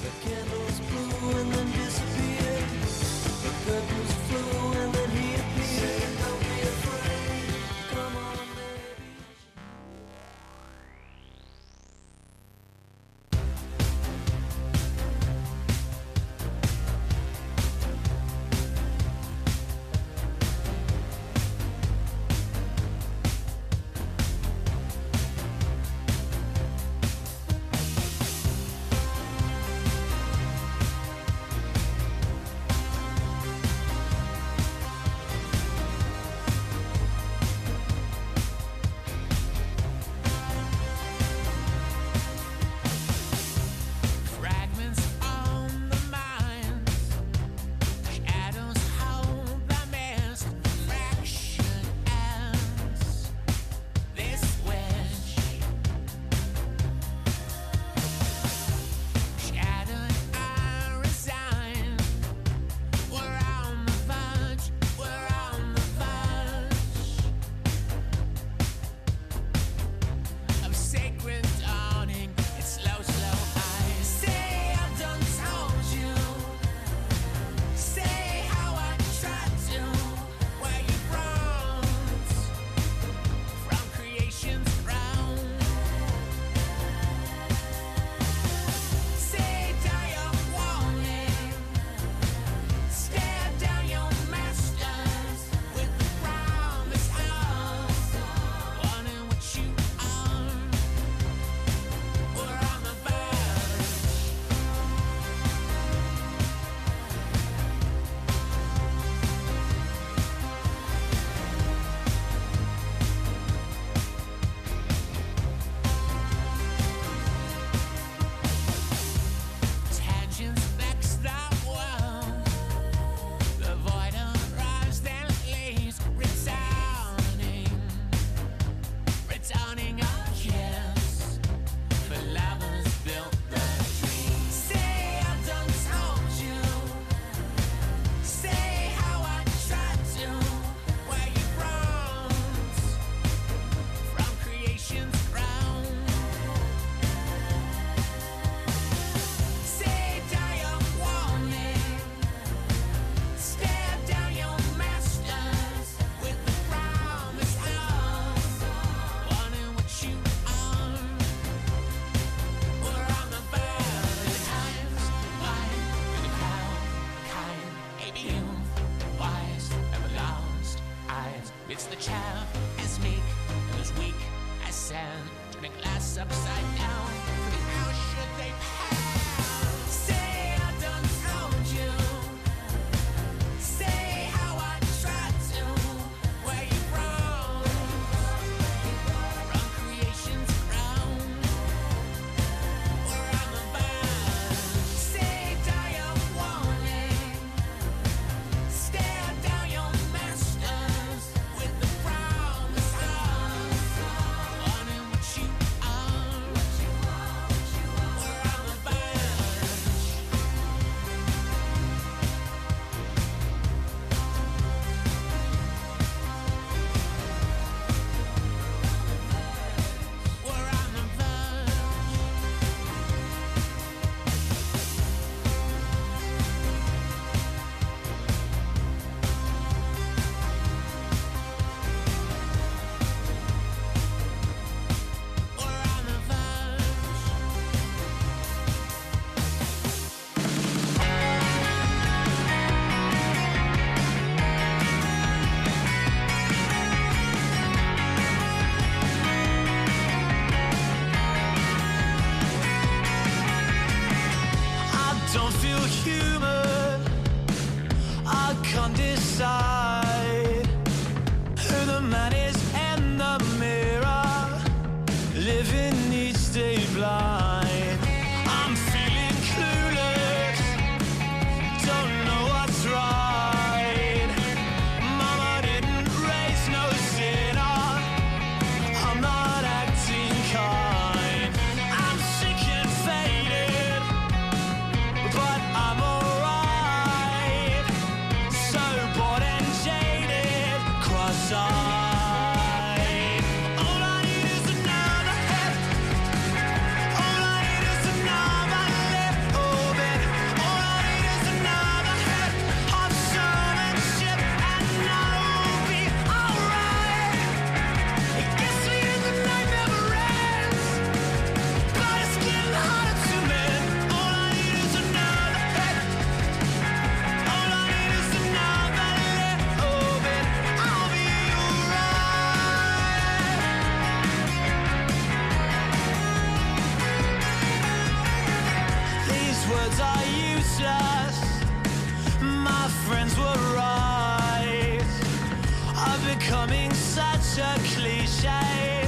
[336.50, 339.08] Becoming such a cliche.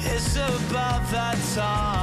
[0.00, 1.97] It's about that time.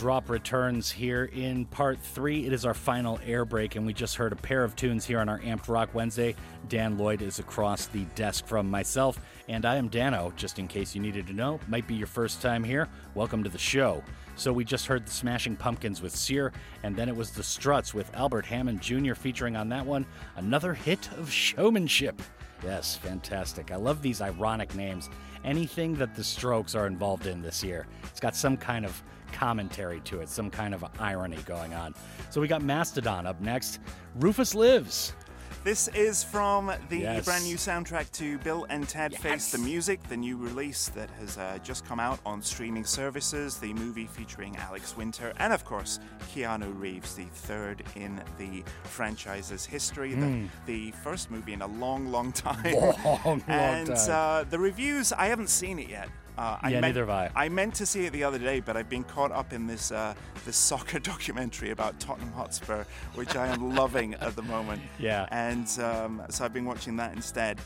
[0.00, 2.46] Drop returns here in part three.
[2.46, 5.20] It is our final air break, and we just heard a pair of tunes here
[5.20, 6.34] on our Amped Rock Wednesday.
[6.70, 10.94] Dan Lloyd is across the desk from myself, and I am Dano, just in case
[10.94, 11.60] you needed to know.
[11.68, 12.88] Might be your first time here.
[13.14, 14.02] Welcome to the show.
[14.36, 16.50] So we just heard the Smashing Pumpkins with Cyr,
[16.82, 19.12] and then it was the Struts with Albert Hammond Jr.
[19.12, 20.06] featuring on that one.
[20.36, 22.22] Another hit of showmanship.
[22.64, 23.70] Yes, fantastic.
[23.70, 25.10] I love these ironic names.
[25.44, 29.02] Anything that the Strokes are involved in this year, it's got some kind of
[29.32, 31.94] commentary to it, some kind of irony going on.
[32.30, 33.80] So we got Mastodon up next.
[34.16, 35.14] Rufus Lives.
[35.62, 37.26] This is from the Yes.
[37.26, 41.36] brand new soundtrack to Bill and Ted Face the Music, the new release that has
[41.36, 46.00] uh, just come out on streaming services, the movie featuring Alex Winter, and of course,
[46.34, 50.48] Keanu Reeves, the third in the franchise's history, Mm.
[50.64, 52.72] the, the first movie in a long, long time.
[52.74, 53.98] Long, long and time.
[54.10, 56.08] Uh, the reviews, I haven't seen it yet.
[56.40, 57.30] Uh, I Yeah, meant, neither have I.
[57.36, 59.92] I meant to see it the other day, but I've been caught up in this
[59.92, 60.14] uh,
[60.46, 62.84] this soccer documentary about Tottenham Hotspur,
[63.14, 64.80] which I am loving at the moment.
[64.98, 65.26] Yeah.
[65.30, 67.58] And um, so I've been watching that instead.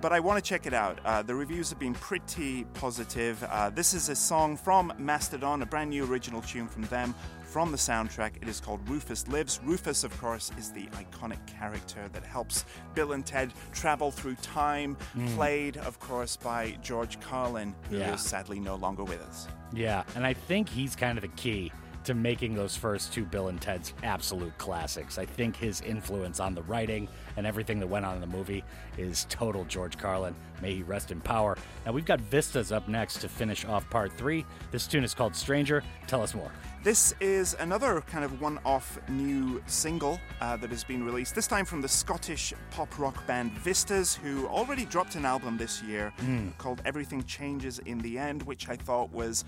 [0.00, 1.00] But I want to check it out.
[1.04, 3.42] Uh, the reviews have been pretty positive.
[3.42, 7.72] Uh, this is a song from Mastodon, a brand new original tune from them from
[7.72, 8.32] the soundtrack.
[8.40, 9.58] It is called Rufus Lives.
[9.64, 12.64] Rufus, of course, is the iconic character that helps
[12.94, 15.34] Bill and Ted travel through time, Mm.
[15.34, 18.16] played, of course, by George Carlin, who is Yeah.
[18.16, 19.48] sadly no longer with us.
[19.72, 21.72] Yeah, and I think he's kind of the key
[22.08, 25.18] to making those first two Bill and Ted's absolute classics.
[25.18, 27.06] I think his influence on the writing
[27.36, 28.64] and everything that went on in the movie
[28.96, 30.34] is total George Carlin.
[30.62, 31.56] May he rest in power.
[31.84, 34.46] Now we've got Vistas up next to finish off part three.
[34.70, 35.82] This tune is called Stranger.
[36.06, 36.50] Tell us more.
[36.82, 41.46] This is another kind of one off new single uh, that has been released, this
[41.46, 46.12] time from the Scottish pop rock band Vistas, who already dropped an album this year
[46.20, 46.56] Mm.
[46.56, 49.44] called Everything Changes in the End, which I thought was.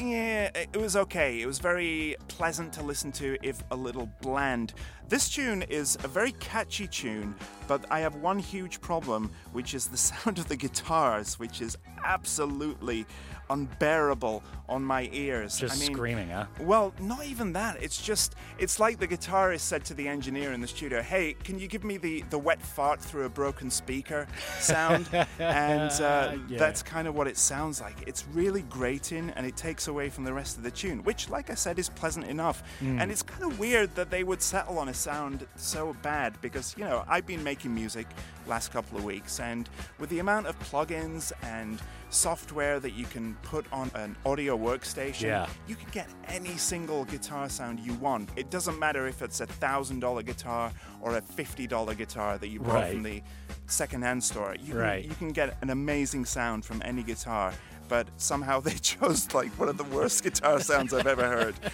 [0.00, 1.40] Yeah, it was okay.
[1.40, 4.72] It was very pleasant to listen to, if a little bland.
[5.08, 7.34] This tune is a very catchy tune,
[7.66, 11.78] but I have one huge problem, which is the sound of the guitars, which is
[12.04, 13.06] absolutely
[13.50, 15.56] unbearable on my ears.
[15.58, 16.44] Just I mean, screaming, huh?
[16.60, 17.82] well, not even that.
[17.82, 21.58] It's just, it's like the guitarist said to the engineer in the studio, hey, can
[21.58, 24.26] you give me the, the wet fart through a broken speaker
[24.60, 25.08] sound?
[25.38, 26.58] and uh, Yeah.
[26.58, 27.96] that's kind of what it sounds like.
[28.06, 31.48] It's really grating and it takes away from the rest of the tune, which, like
[31.48, 32.62] I said, is pleasant enough.
[32.82, 33.00] Mm.
[33.00, 36.74] And it's kind of weird that they would settle on a sound so bad because,
[36.76, 38.06] you know, I've been making music
[38.46, 39.68] last couple of weeks and
[39.98, 41.80] with the amount of plugins and
[42.10, 45.46] software that you can put on an audio workstation, Yeah.
[45.66, 48.30] you can get any single guitar sound you want.
[48.36, 52.48] It doesn't matter if it's a thousand dollar guitar or a fifty dollar guitar that
[52.48, 52.92] you bought Right.
[52.94, 53.22] from the
[53.66, 54.56] second-hand store.
[54.58, 55.04] You can, Right.
[55.04, 57.52] you can get an amazing sound from any guitar.
[57.88, 61.54] But somehow they chose like one of the worst guitar sounds I've ever heard.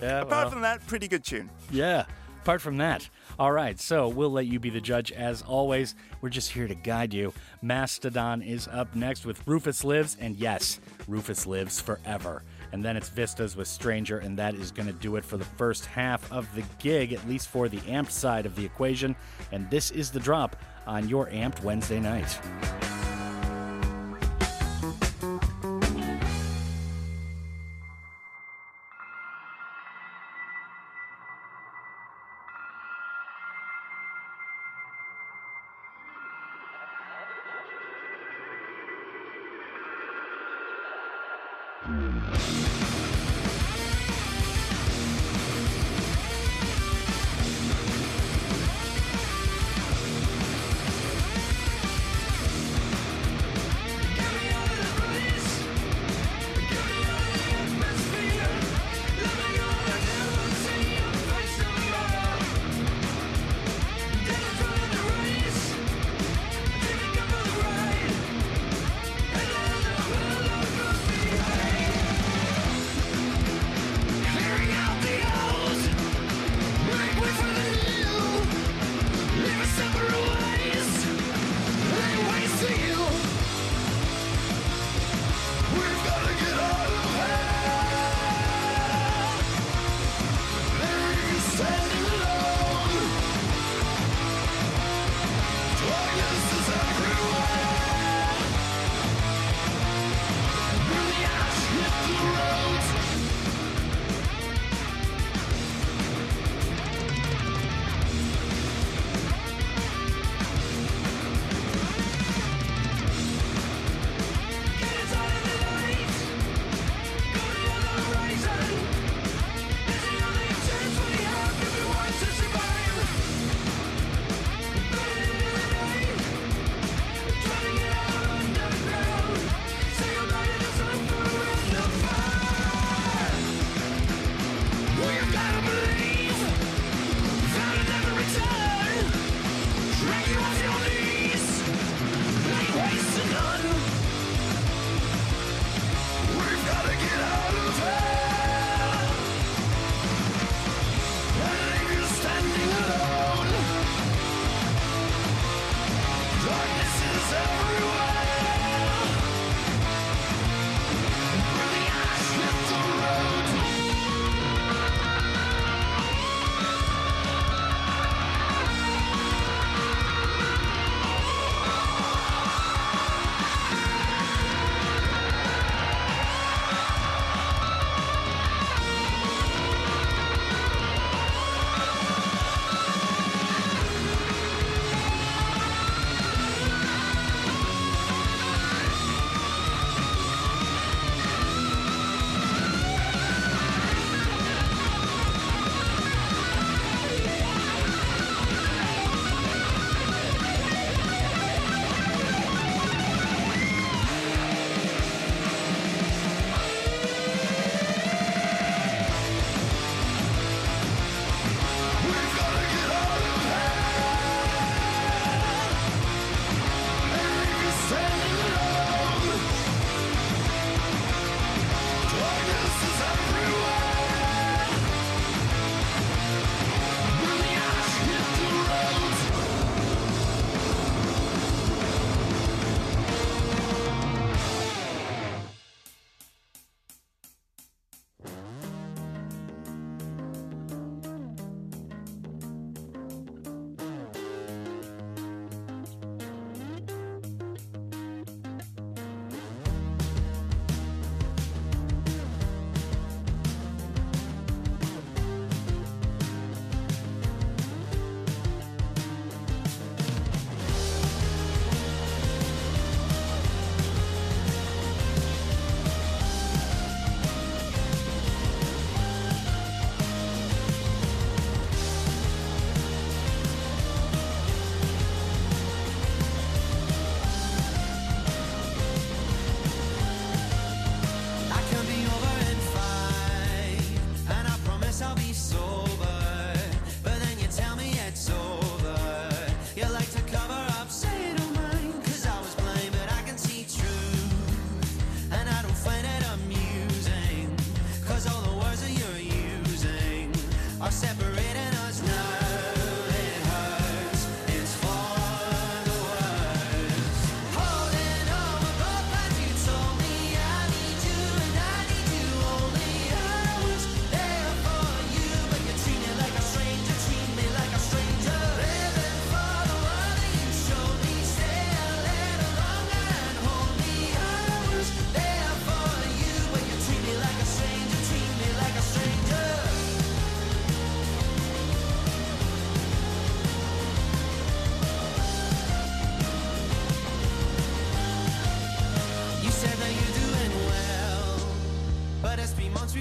[0.00, 0.50] Yeah, Apart well.
[0.50, 1.50] from that, pretty good tune.
[1.70, 2.04] Yeah.
[2.50, 3.08] Apart from that,
[3.38, 5.94] all right, so we'll let you be the judge as always.
[6.20, 7.32] We're just here to guide you.
[7.62, 12.42] Mastodon is up next with Rufus Lives, and yes, Rufus lives forever.
[12.72, 15.44] And then it's Vistas with Stranger, and that is going to do it for the
[15.44, 19.14] first half of the gig, at least for the amped side of the equation.
[19.52, 20.56] And this is the drop
[20.88, 22.36] on your amped Wednesday night.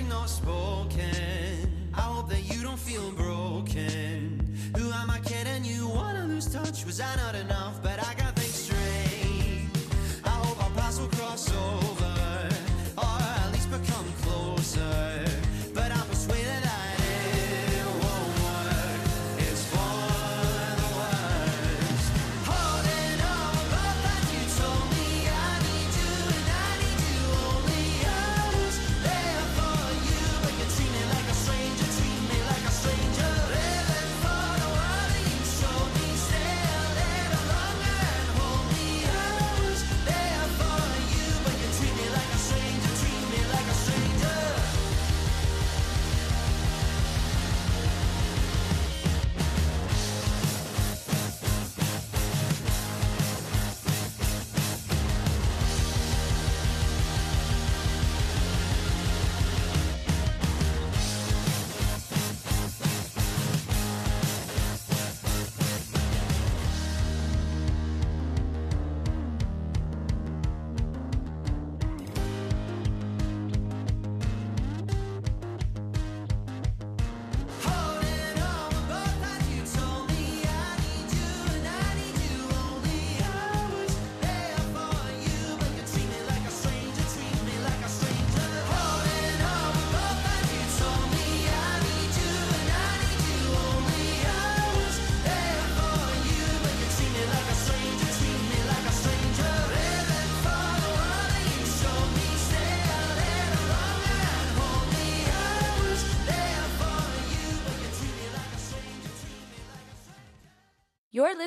[0.03, 1.09] Not spoken.
[1.95, 4.45] I hope that you don't feel broken.
[4.77, 5.65] Who am I kidding?
[5.65, 6.85] You wanna lose touch?
[6.85, 7.81] Was I not enough?
[7.81, 9.67] But I got things straight.
[10.23, 11.98] I hope our paths will cross over,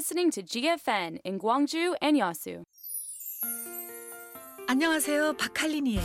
[0.02, 2.64] listening to GFN in Gwangju and Yasu.
[4.66, 5.34] 안녕하세요.
[5.34, 6.02] 박할린이에요.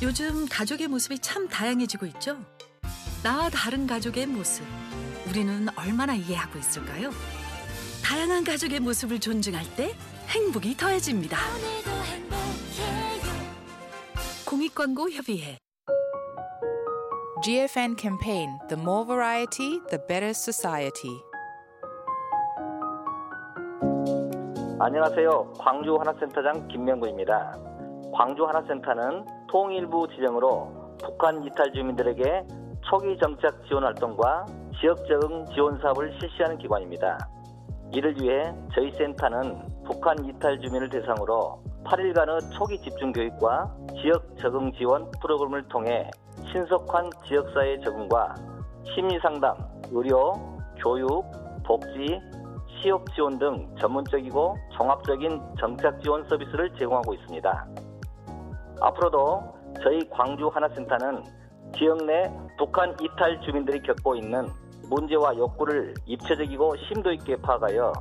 [0.00, 2.42] 요즘 가족의 모습이 참 다양해지고 있죠?
[3.22, 4.64] 나와 다른 가족의 모습.
[5.28, 7.10] 우리는 얼마나 이해하고 있을까요?
[8.02, 9.94] 다양한 가족의 모습을 존중할 때
[10.28, 11.36] 행복이 더해집니다.
[14.46, 15.58] 공익광고 협의회
[17.44, 21.29] GFN campaign The more variety, the better society.
[24.82, 25.52] 안녕하세요.
[25.58, 27.54] 광주 하나센터장 김명구입니다.
[28.14, 32.46] 광주 하나센터는 통일부 지정으로 북한 이탈 주민들에게
[32.88, 34.46] 초기 정착 지원 활동과
[34.80, 37.18] 지역 적응 지원 사업을 실시하는 기관입니다.
[37.92, 45.10] 이를 위해 저희 센터는 북한 이탈 주민을 대상으로 8일간의 초기 집중 교육과 지역 적응 지원
[45.20, 46.10] 프로그램을 통해
[46.50, 48.34] 신속한 지역사회 적응과
[48.94, 49.58] 심리 상담,
[49.92, 50.32] 의료,
[50.82, 51.30] 교육,
[51.66, 52.18] 복지,
[52.82, 57.66] 취업 지원 등 전문적이고 종합적인 정착 지원 서비스를 제공하고 있습니다.
[58.80, 61.22] 앞으로도 저희 광주 하나센터는
[61.76, 64.48] 지역 내 북한 이탈 주민들이 겪고 있는
[64.88, 67.92] 문제와 욕구를 입체적이고 심도 있게 파악하여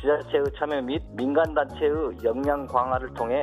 [0.00, 3.40] 지자체의 참여 및 민간단체의 역량 강화를 통해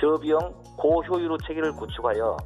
[0.00, 0.38] 저비용
[0.78, 2.36] 고효율의 체계를 구축하여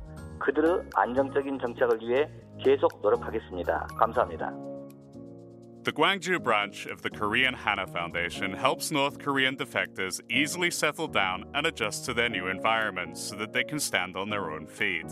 [0.41, 2.29] 그들의 안정적인 정착을 위해
[2.59, 3.87] 계속 노력하겠습니다.
[3.97, 4.74] 감사합니다.
[5.85, 11.45] The Gwangju branch of the Korean Hana Foundation helps North Korean defectors easily settle down
[11.53, 15.05] and adjust to their new environments so that they can stand on their own feet.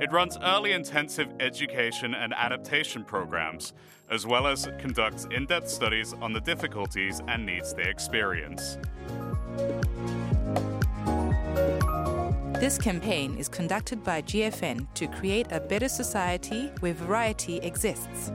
[0.00, 3.74] It runs early intensive education and adaptation programs,
[4.08, 8.78] as well as conducts in depth studies on the difficulties and needs they experience.
[12.58, 18.32] This campaign is conducted by GFN to create a better society where variety exists.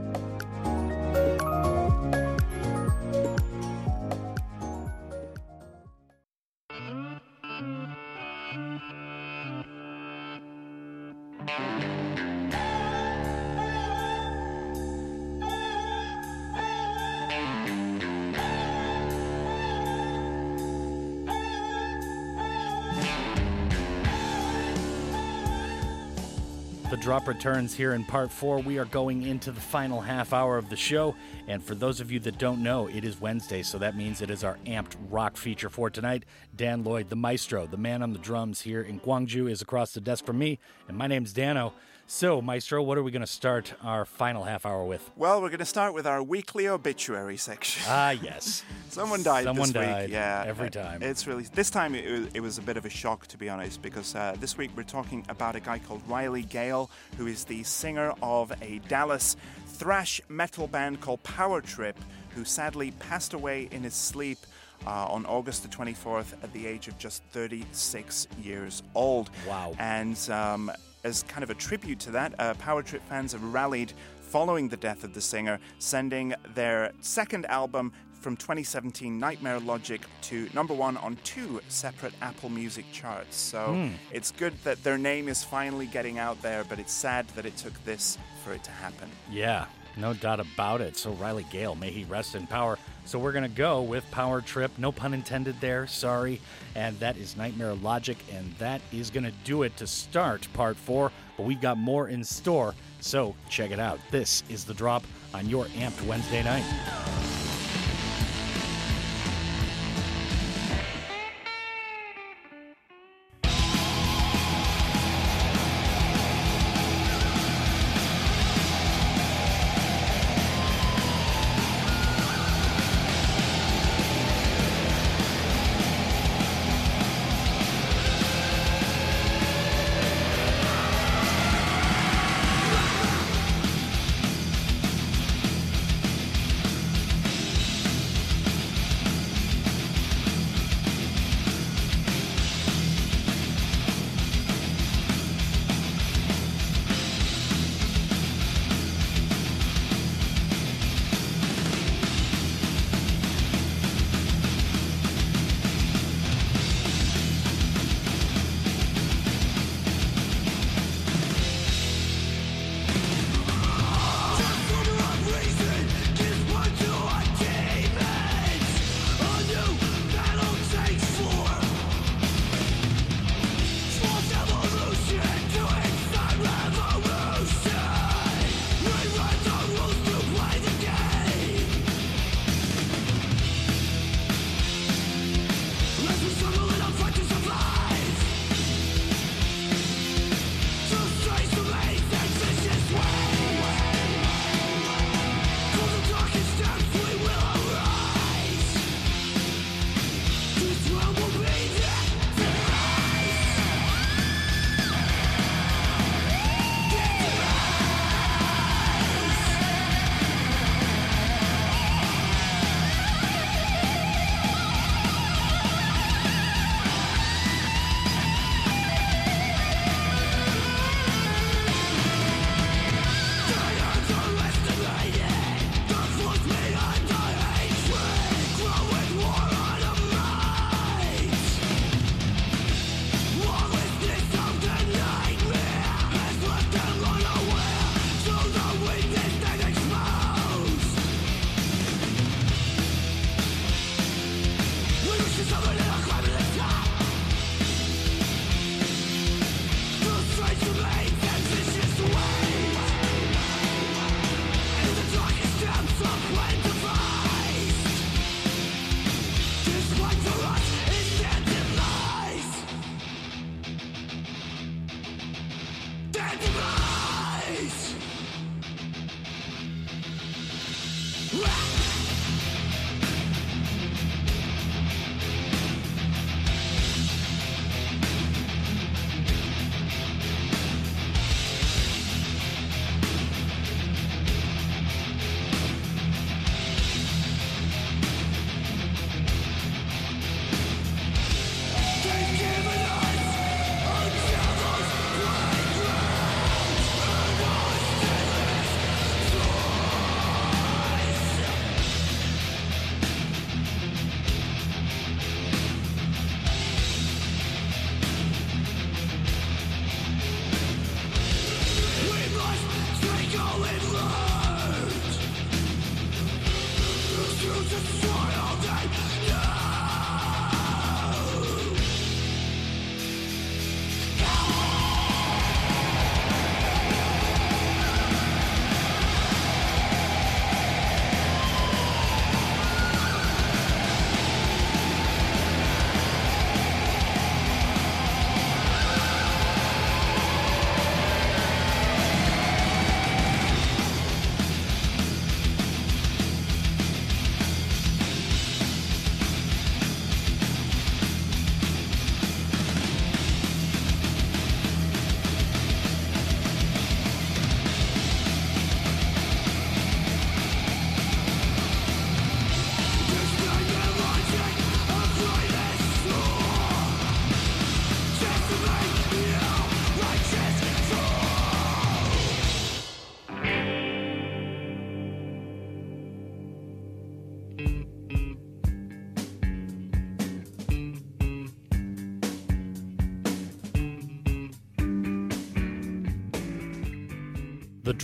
[27.15, 28.59] Drop returns here in part four.
[28.59, 31.15] We are going into the final half hour of the show.
[31.47, 34.29] And for those of you that don't know, it is Wednesday, so that means it
[34.29, 36.25] is our amped rock feature for tonight.
[36.57, 40.01] Dan Lloyd, the maestro, the man on the drums here in Gwangju, is across the
[40.01, 40.59] desk from me.
[40.89, 41.71] And my name's Dano.
[42.07, 45.09] So, Maestro, what are we going to start our final half hour with?
[45.15, 47.81] Well, we're going to start with our weekly obituary section.
[47.87, 48.63] Ah, yes.
[48.89, 50.11] Someone died Someone this died week.
[50.11, 51.01] Yeah, every time.
[51.01, 53.49] It's really this time it was, it was a bit of a shock to be
[53.49, 57.43] honest because uh, this week we're talking about a guy called Riley Gale who is
[57.43, 61.97] the singer of a Dallas thrash metal band called Power Trip
[62.35, 64.37] who sadly passed away in his sleep.
[64.85, 69.31] Uh, on August the 24th, at the age of just 36 years old.
[69.47, 69.73] Wow.
[69.79, 70.69] And um,
[71.05, 74.75] as kind of a tribute to that, uh, Power Trip fans have rallied following the
[74.77, 80.97] death of the singer, sending their second album from 2017, Nightmare Logic, to number one
[80.97, 83.37] on two separate Apple Music charts.
[83.37, 83.89] So Hmm.
[84.11, 87.55] it's good that their name is finally getting out there, but it's sad that it
[87.55, 89.09] took this for it to happen.
[89.29, 89.65] Yeah,
[89.97, 90.97] no doubt about it.
[90.97, 92.77] So Riley Gale, may he rest in power.
[93.05, 95.87] So we're gonna go with Power Trip, no pun intended there.
[95.87, 96.41] Sorry,
[96.75, 101.11] and that is Nightmare Logic, and that is gonna do it to start part four.
[101.37, 103.99] But we've got more in store, so check it out.
[104.11, 105.03] This is the drop
[105.33, 107.44] on your Amped Wednesday night.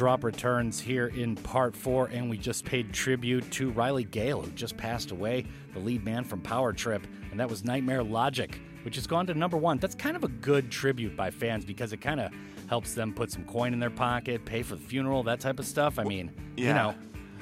[0.02, 4.50] Drop returns here in part four, and we just paid tribute to Riley Gale, who
[4.54, 5.46] just passed away,
[5.76, 9.36] the lead man from Power Trip, and that was Nightmare Logic, which has gone to
[9.36, 9.78] number one.
[9.78, 12.32] That's kind of a good tribute by fans because it kind of
[12.68, 15.68] helps them put some coin in their pocket, pay for the funeral, that type of
[15.68, 16.00] stuff.
[16.00, 16.96] I mean, you know,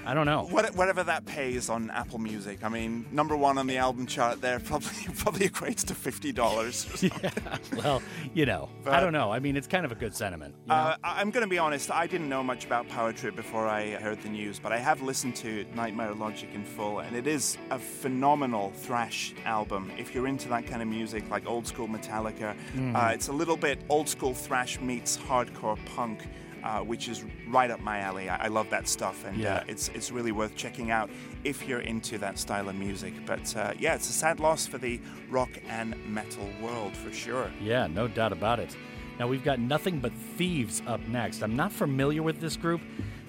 [0.09, 0.47] I don't know.
[0.49, 2.63] What, whatever that pays on Apple Music.
[2.63, 6.87] I mean, number one on the album chart there probably probably equates to fifty dollars.
[7.03, 7.29] yeah.
[7.77, 8.01] Well,
[8.33, 9.31] you know, I don't know.
[9.31, 10.55] I mean, it's kind of a good sentiment.
[10.65, 10.73] you know?
[10.75, 11.91] Uh, I'm going to be honest.
[11.91, 15.03] I didn't know much about Power Trip before I heard the news, but I have
[15.03, 19.91] listened to Nightmare Logic in full, and it is a phenomenal thrash album.
[19.97, 22.95] If you're into that kind of music, like old school Metallica, Mhm.
[22.95, 26.27] uh, it's a little bit old school thrash meets hardcore punk.
[26.63, 28.27] Uh, which is right up my alley.
[28.29, 29.55] I, I love that stuff, and Yeah.
[29.55, 31.09] uh, it's it's really worth checking out
[31.45, 33.13] if you're into that style of music.
[33.25, 34.99] But uh, yeah, it's a sad loss for the
[35.29, 37.49] rock and metal world for sure.
[37.61, 38.75] Yeah, no doubt about it.
[39.19, 41.43] Now we've got Nothing But Thieves up next.
[41.43, 42.81] I'm not familiar with this group.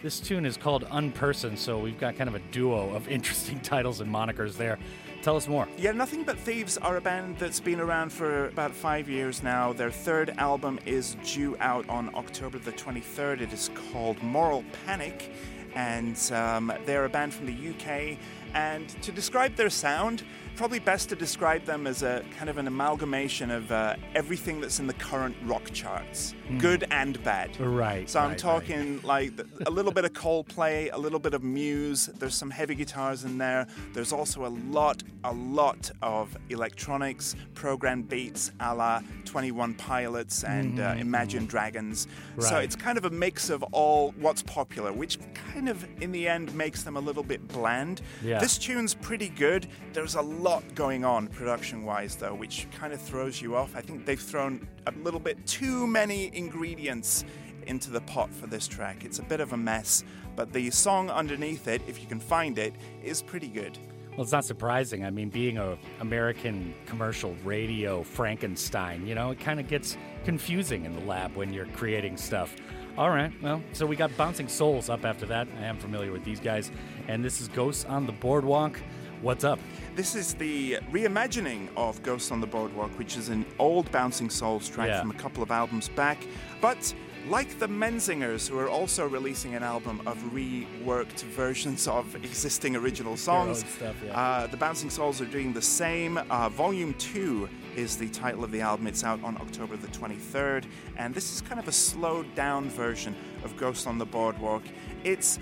[0.03, 4.01] This tune is called Unperson, so we've got kind of a duo of interesting titles
[4.01, 4.79] and monikers there.
[5.23, 5.69] Tell us more.
[5.77, 9.75] Yeah, Nothing But Thieves are a band that's been around for about five years now.
[9.75, 13.43] Their third album is due out on October the 23rd.
[13.43, 15.31] It is called Moral Panic,
[15.75, 18.17] and um, they're a band from the UK.
[18.55, 20.23] And to describe their sound,
[20.61, 24.79] probably best to describe them as a kind of an amalgamation of uh, everything that's
[24.79, 26.59] in the current rock charts, Hmm.
[26.59, 27.59] good and bad.
[27.59, 28.11] Right.
[28.11, 29.33] So I'm right, talking like
[29.65, 32.11] a little bit of Coldplay, a little bit of Muse.
[32.19, 33.69] There's some heavy guitars in there.
[33.95, 40.79] There's also a lot, a lot of electronics, programmed beats, a la 21 Pilots and
[40.79, 41.01] uh, Mhm.
[41.01, 42.07] Imagine Dragons.
[42.37, 42.49] Right.
[42.51, 45.19] So it's kind of a mix of all what's popular, which
[45.55, 48.03] kind of in the end makes them a little bit bland.
[48.23, 48.41] Yeah.
[48.41, 49.67] This tune's pretty good.
[49.95, 53.75] There's a lot going on production wise, though, which kind of throws you off.
[53.77, 57.25] I think they've thrown a little bit too many ingredients
[57.67, 59.05] into the pot for this track.
[59.05, 60.05] It's a bit of a mess,
[60.37, 63.79] but the song underneath it, if you can find it, is pretty good.
[64.13, 65.05] Well, it's not surprising.
[65.05, 70.85] I mean, being a American commercial radio Frankenstein, you know, it kind of gets confusing
[70.85, 72.55] in the lab when you're creating stuff.
[72.99, 75.47] All right, well, so we got Bouncing Souls up after that.
[75.61, 76.71] I am familiar with these guys,
[77.09, 78.81] and this is Ghosts on the Boardwalk.
[79.23, 79.59] What's up?
[79.97, 84.67] This is the reimagining of Ghosts on the Boardwalk, which is an old Bouncing Souls
[84.69, 85.01] track Yeah.
[85.01, 86.19] from a couple of albums back.
[86.63, 86.95] But
[87.29, 93.15] like the Menzingers, who are also releasing an album of reworked versions of existing original
[93.19, 94.19] songs, stuff, yeah.
[94.19, 96.17] uh, the Bouncing Souls are doing the same.
[96.31, 98.87] Uh, Volume 2 is the title of the album.
[98.87, 100.65] It's out on October the 23rd,
[100.97, 103.15] and this is kind of a slowed down version
[103.45, 104.63] of Ghost on the Boardwalk.
[105.05, 105.39] It's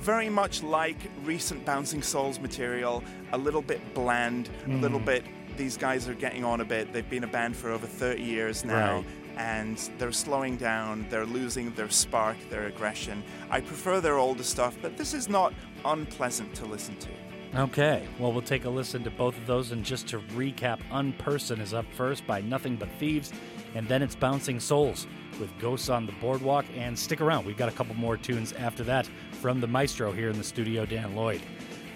[0.00, 3.02] very much like recent Bouncing Souls material,
[3.32, 5.04] a little bit bland, a little Mm.
[5.04, 5.24] bit.
[5.56, 6.92] These guys are getting on a bit.
[6.92, 8.96] They've been a band for over 30 years now.
[8.96, 9.04] Right.
[9.36, 13.22] And they're slowing down, they're losing their spark, their aggression.
[13.50, 15.52] I prefer their older stuff, but this is not
[15.84, 17.08] unpleasant to listen to.
[17.62, 19.72] Okay, well, we'll take a listen to both of those.
[19.72, 23.32] And just to recap, Unperson is up first by Nothing But Thieves,
[23.74, 25.06] and then it's Bouncing Souls
[25.40, 26.64] with Ghosts on the Boardwalk.
[26.76, 29.08] And stick around, we've got a couple more tunes after that
[29.40, 31.40] from the maestro here in the studio, Dan Lloyd.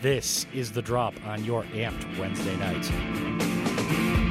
[0.00, 4.23] This is The Drop on your Amped Wednesday night.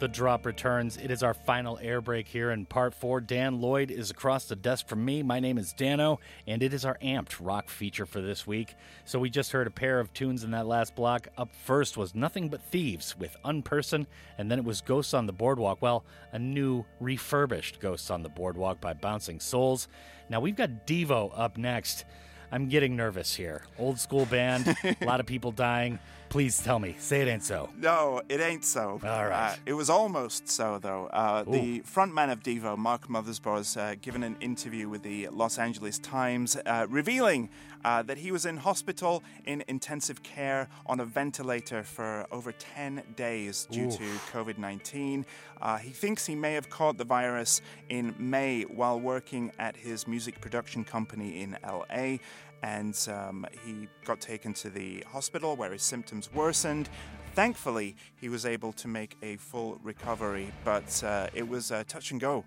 [0.00, 0.96] The drop returns.
[0.96, 3.20] It is our final air break here in part four.
[3.20, 5.22] Dan Lloyd is across the desk from me.
[5.22, 8.76] My name is Dano, and it is our amped rock feature for this week.
[9.04, 11.28] So we just heard a pair of tunes in that last block.
[11.36, 14.06] Up first was Nothing But Thieves with Unperson,
[14.38, 15.82] and then it was Ghosts on the Boardwalk.
[15.82, 16.02] Well,
[16.32, 19.86] a new refurbished Ghosts on the Boardwalk by Bouncing Souls.
[20.30, 22.06] Now we've got Devo up next.
[22.50, 23.64] I'm getting nervous here.
[23.78, 25.98] Old school band, a lot of people dying.
[26.30, 27.70] Please tell me, say it ain't so.
[27.76, 29.00] No, it ain't so.
[29.02, 29.54] All right.
[29.54, 31.06] Uh, it was almost so, though.
[31.06, 35.58] Uh, the frontman of Devo, Mark Mothersbaugh, has uh, given an interview with the Los
[35.58, 37.48] Angeles Times, uh, revealing
[37.84, 43.02] uh, that he was in hospital in intensive care on a ventilator for over 10
[43.16, 43.96] days due Oof.
[43.98, 45.26] to COVID 19.
[45.60, 50.06] Uh, he thinks he may have caught the virus in May while working at his
[50.06, 52.18] music production company in LA
[52.62, 56.88] and um, he got taken to the hospital where his symptoms worsened.
[57.34, 62.10] Thankfully, he was able to make a full recovery, but uh, it was uh, touch
[62.10, 62.44] and go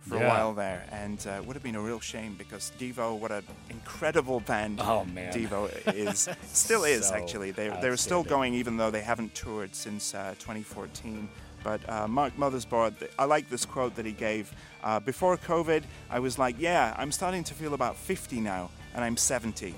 [0.00, 3.16] for a while there, and uh, it would have been a real shame because Devo,
[3.16, 4.80] what an incredible band!
[4.82, 5.32] Oh, man.
[5.32, 7.52] Devo is still is So actually.
[7.52, 11.28] They they're still going even though they haven't toured since uh, 2014.
[11.62, 14.52] But uh, Mark Mothersbaugh, I like this quote that he gave.
[14.82, 19.04] Uh, Before COVID, I was like, yeah, I'm starting to feel about 50 now, and
[19.04, 19.74] I'm 70.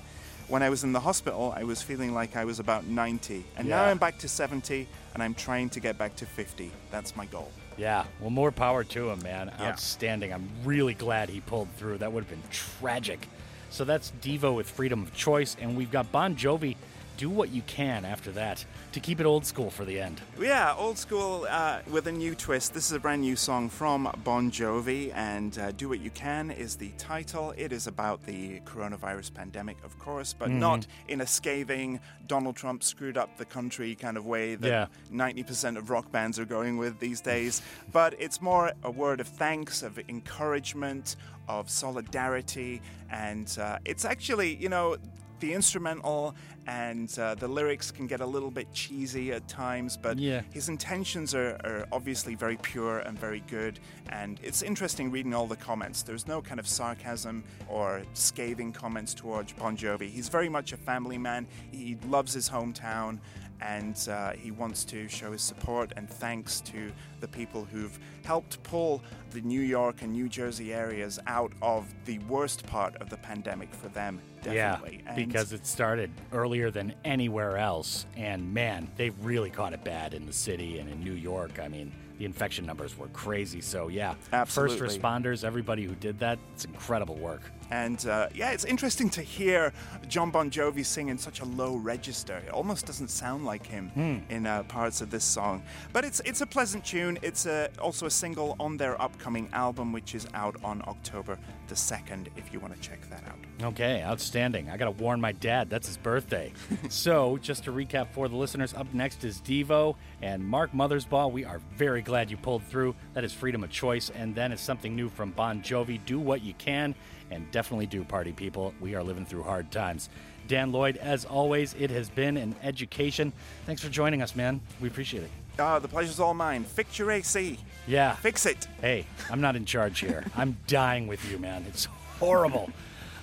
[0.48, 3.44] When I was in the hospital, I was feeling like I was about 90.
[3.56, 6.70] And now I'm back to 70, and I'm trying to get back to 50.
[6.90, 7.50] That's my goal.
[7.76, 9.50] Yeah, well, more power to him, man.
[9.58, 9.70] Yeah.
[9.70, 10.32] Outstanding.
[10.32, 11.98] I'm really glad he pulled through.
[11.98, 13.26] That would have been tragic.
[13.70, 16.76] So that's Devo with freedom of choice, and we've got Bon Jovi.
[17.16, 20.20] Do what you can after that to keep it old school for the end.
[20.40, 22.74] Yeah, old school uh, with a new twist.
[22.74, 26.50] This is a brand new song from Bon Jovi, and uh, Do What You Can
[26.50, 27.54] is the title.
[27.56, 30.58] It is about the coronavirus pandemic, of course, but Mhm.
[30.58, 34.86] not in a scathing, Donald Trump screwed up the country kind of way that Yeah.
[35.10, 37.62] 90% of rock bands are going with these days.
[37.92, 41.14] but it's more a word of thanks, of encouragement,
[41.48, 44.96] of solidarity, and uh, it's actually, you know,
[45.44, 46.34] the instrumental
[46.66, 50.40] and uh, the lyrics can get a little bit cheesy at times, but Yeah.
[50.50, 53.78] his intentions are, are obviously very pure and very good.
[54.08, 56.02] And it's interesting reading all the comments.
[56.02, 60.08] There's no kind of sarcasm or scathing comments towards Bon Jovi.
[60.08, 61.46] He's very much a family man.
[61.70, 63.18] He loves his hometown
[63.64, 68.62] and uh, he wants to show his support and thanks to the people who've helped
[68.62, 73.16] pull the New York and New Jersey areas out of the worst part of the
[73.16, 74.20] pandemic for them.
[74.42, 75.00] Definitely.
[75.02, 78.06] Yeah, And- because it started earlier than anywhere else.
[78.16, 81.58] And man, they really caught it bad in the city and in New York.
[81.58, 83.60] I mean, the infection numbers were crazy.
[83.60, 84.78] So, yeah, Absolutely.
[84.78, 87.42] first responders, everybody who did that, it's incredible work.
[87.74, 89.72] And uh, yeah, it's interesting to hear
[90.06, 92.36] John Bon Jovi sing in such a low register.
[92.46, 94.18] It almost doesn't sound like him Hmm.
[94.32, 95.62] in uh, parts of this song.
[95.92, 97.18] But it's it's a pleasant tune.
[97.22, 101.36] It's a, also a single on their upcoming album, which is out on October
[101.66, 103.38] the 2nd, if you want to check that out.
[103.72, 104.68] Okay, outstanding.
[104.70, 105.68] I got to warn my dad.
[105.70, 106.52] That's his birthday.
[106.90, 111.32] so, just to recap for the listeners, up next is Devo and Mark Mothersbaugh.
[111.32, 112.94] We are very glad you pulled through.
[113.14, 114.10] That is freedom of choice.
[114.10, 115.98] And then it's something new from Bon Jovi.
[116.04, 116.94] Do what you can,
[117.34, 118.72] and definitely do, party people.
[118.80, 120.08] We are living through hard times.
[120.48, 123.32] Dan Lloyd, as always, it has been an education.
[123.66, 124.60] Thanks for joining us, man.
[124.80, 125.30] We appreciate it.
[125.58, 126.64] Ah, the pleasure's all mine.
[126.64, 127.58] Fix your AC.
[127.86, 128.14] Yeah.
[128.16, 128.66] Fix it.
[128.80, 130.24] Hey, I'm not in charge here.
[130.36, 131.64] I'm dying with you, man.
[131.68, 131.86] It's
[132.18, 132.70] horrible.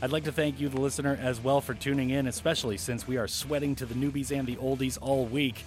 [0.02, 3.18] I'd like to thank you, the listener, as well for tuning in, especially since we
[3.18, 5.64] are sweating to the newbies and the oldies all week.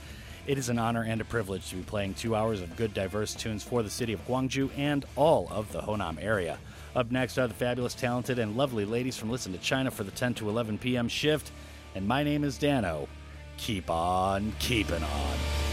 [0.46, 3.34] It is an honor and a privilege to be playing two hours of good, diverse
[3.34, 6.58] tunes for the city of Gwangju and all of the Honam area.
[6.94, 10.12] Up next are the fabulous, talented, and lovely ladies from Listen to China for the
[10.12, 11.08] 10 to 11 p.m.
[11.08, 11.50] shift.
[11.94, 13.08] And my name is Dano.
[13.56, 15.63] Keep on keeping on.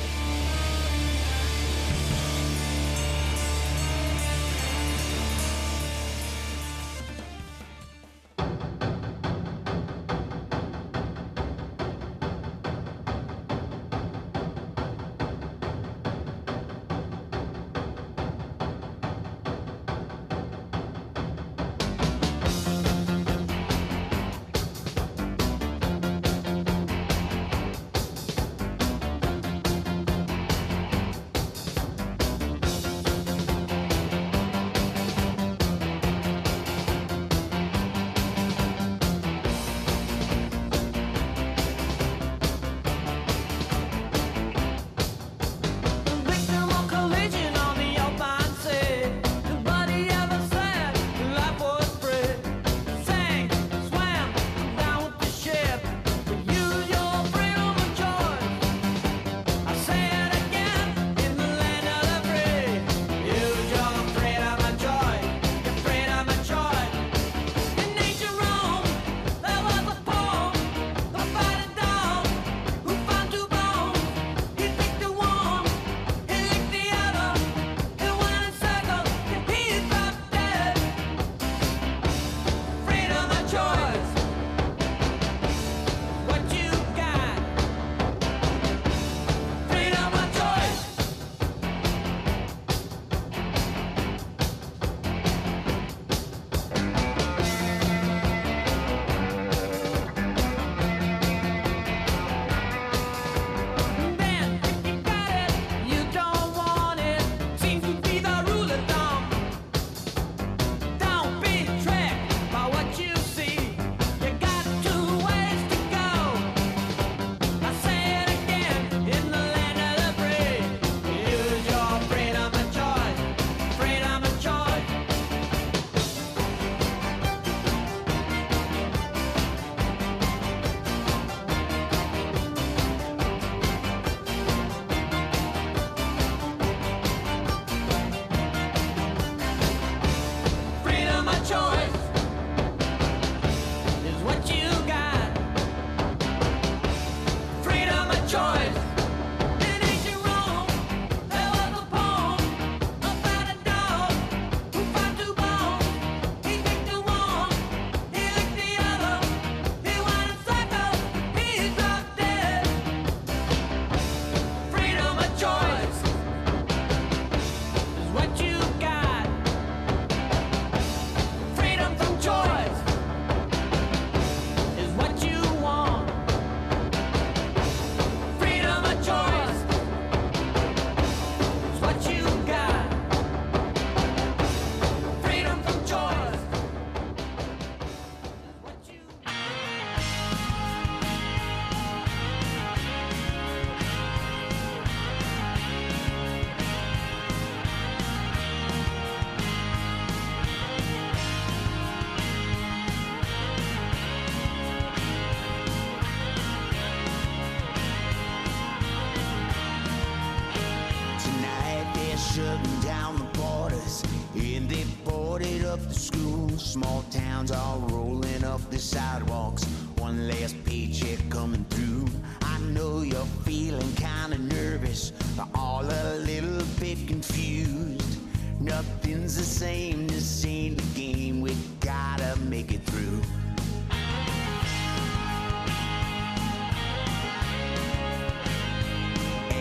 [220.72, 222.08] Paycheck coming through.
[222.44, 225.12] I know you're feeling kinda nervous,
[225.54, 228.18] all a little bit confused.
[228.62, 231.42] Nothing's the same, this ain't the game.
[231.42, 233.20] We gotta make it through.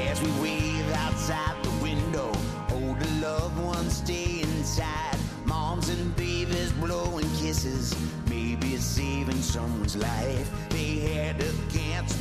[0.08, 2.30] As we wave outside the window,
[2.72, 5.18] older loved ones stay inside.
[5.44, 7.96] Moms and babies blowing kisses,
[8.28, 10.48] maybe it's saving someone's life.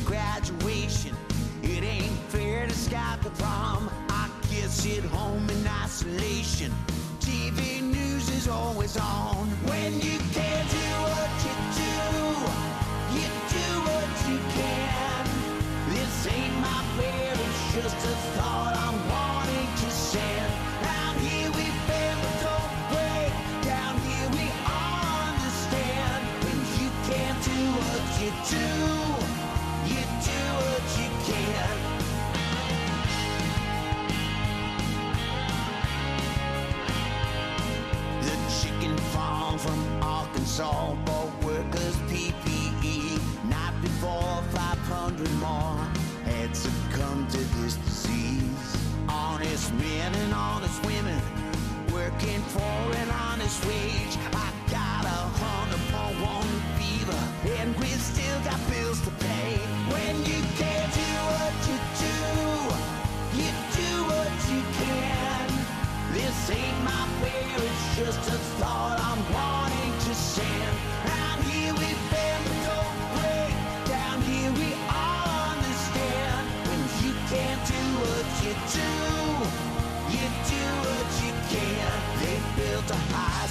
[0.04, 1.16] Graduation.
[1.62, 3.90] It ain't fair to Scott the prom.
[4.08, 6.72] I kids sit home in isolation.
[7.20, 9.46] TV news is always on.
[9.68, 10.49] When you can't
[40.60, 43.18] Arkansas bought workers PPE.
[43.48, 45.86] Night before, 500 more
[46.24, 48.76] had succumbed to this disease.
[49.08, 51.20] Honest men and honest women
[51.92, 54.16] working for an honest wage.
[54.32, 57.22] I got a hundred point one fever,
[57.58, 59.56] and we still got bills to pay.
[59.92, 62.18] When you can't do what you do,
[63.40, 63.50] you
[63.80, 65.46] do what you can.
[66.12, 68.99] This ain't my fear, it's just a thought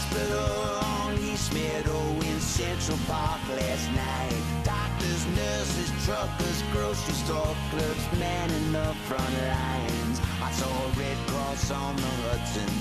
[0.10, 4.64] hospital on East Meadow in Central Park last night.
[4.64, 10.20] Doctors, nurses, truckers, grocery store clerks manning the front lines.
[10.42, 12.72] I saw a Red Cross on the Hudson.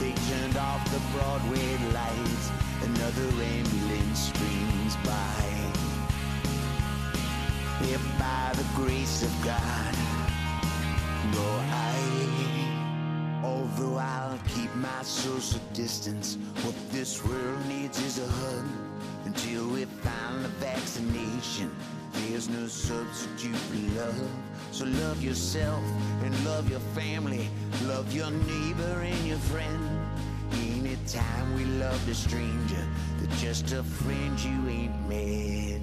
[0.00, 2.50] They turned off the Broadway lights.
[2.82, 5.44] Another ambulance streams by.
[7.82, 9.94] If by the grace of God,
[11.32, 11.97] go I.
[13.76, 18.64] Although I'll keep my social distance, what this world needs is a hug.
[19.24, 21.70] Until we find the vaccination,
[22.12, 24.30] there's no substitute for love.
[24.72, 25.82] So love yourself
[26.22, 27.48] and love your family,
[27.84, 30.00] love your neighbor and your friend.
[30.52, 32.86] Anytime we love a stranger,
[33.18, 35.77] they're just a friend you ain't met.